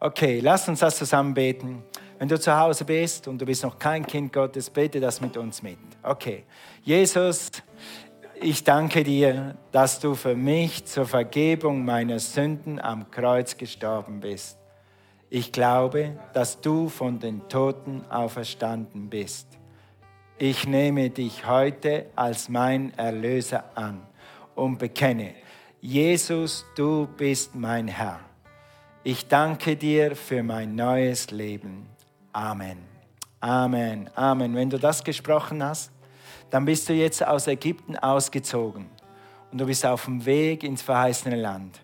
Okay, 0.04 0.40
lass 0.40 0.68
uns 0.68 0.80
das 0.80 0.96
zusammen 0.96 1.32
beten. 1.32 1.84
Wenn 2.22 2.28
du 2.28 2.38
zu 2.38 2.56
Hause 2.56 2.84
bist 2.84 3.26
und 3.26 3.40
du 3.42 3.44
bist 3.44 3.64
noch 3.64 3.80
kein 3.80 4.06
Kind 4.06 4.32
Gottes, 4.32 4.70
bete 4.70 5.00
das 5.00 5.20
mit 5.20 5.36
uns 5.36 5.60
mit. 5.60 5.76
Okay. 6.04 6.44
Jesus, 6.84 7.50
ich 8.40 8.62
danke 8.62 9.02
dir, 9.02 9.56
dass 9.72 9.98
du 9.98 10.14
für 10.14 10.36
mich 10.36 10.84
zur 10.84 11.04
Vergebung 11.04 11.84
meiner 11.84 12.20
Sünden 12.20 12.78
am 12.78 13.10
Kreuz 13.10 13.56
gestorben 13.56 14.20
bist. 14.20 14.56
Ich 15.30 15.50
glaube, 15.50 16.16
dass 16.32 16.60
du 16.60 16.88
von 16.88 17.18
den 17.18 17.48
Toten 17.48 18.04
auferstanden 18.08 19.10
bist. 19.10 19.48
Ich 20.38 20.68
nehme 20.68 21.10
dich 21.10 21.44
heute 21.48 22.06
als 22.14 22.48
mein 22.48 22.96
Erlöser 22.96 23.64
an 23.74 24.00
und 24.54 24.78
bekenne, 24.78 25.34
Jesus, 25.80 26.64
du 26.76 27.08
bist 27.16 27.56
mein 27.56 27.88
Herr. 27.88 28.20
Ich 29.02 29.26
danke 29.26 29.74
dir 29.74 30.14
für 30.14 30.44
mein 30.44 30.76
neues 30.76 31.32
Leben. 31.32 31.91
Amen. 32.32 32.78
Amen. 33.40 34.08
Amen. 34.14 34.54
Wenn 34.54 34.70
du 34.70 34.78
das 34.78 35.02
gesprochen 35.02 35.62
hast, 35.62 35.90
dann 36.50 36.64
bist 36.64 36.88
du 36.88 36.92
jetzt 36.92 37.26
aus 37.26 37.46
Ägypten 37.46 37.96
ausgezogen 37.96 38.86
und 39.50 39.58
du 39.58 39.66
bist 39.66 39.84
auf 39.84 40.04
dem 40.04 40.24
Weg 40.24 40.64
ins 40.64 40.82
verheißene 40.82 41.36
Land. 41.36 41.80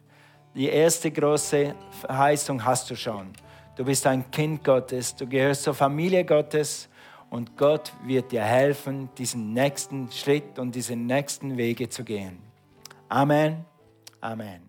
Die 0.55 0.68
erste 0.68 1.11
große 1.11 1.74
Verheißung 2.01 2.64
hast 2.64 2.90
du 2.90 2.96
schon. 2.96 3.32
Du 3.76 3.84
bist 3.84 4.07
ein 4.07 4.30
Kind 4.30 4.64
Gottes, 4.64 5.14
du 5.14 5.26
gehörst 5.26 5.62
zur 5.62 5.74
Familie 5.74 6.24
Gottes 6.24 6.88
und 7.30 7.57
Gott 7.57 7.92
wird 8.05 8.32
dir 8.32 8.42
helfen, 8.42 9.09
diesen 9.16 9.53
nächsten 9.53 10.11
Schritt 10.11 10.59
und 10.59 10.74
diese 10.74 10.96
nächsten 10.96 11.57
Wege 11.57 11.88
zu 11.88 12.03
gehen. 12.05 12.38
Amen. 13.09 13.64
Amen. 14.20 14.68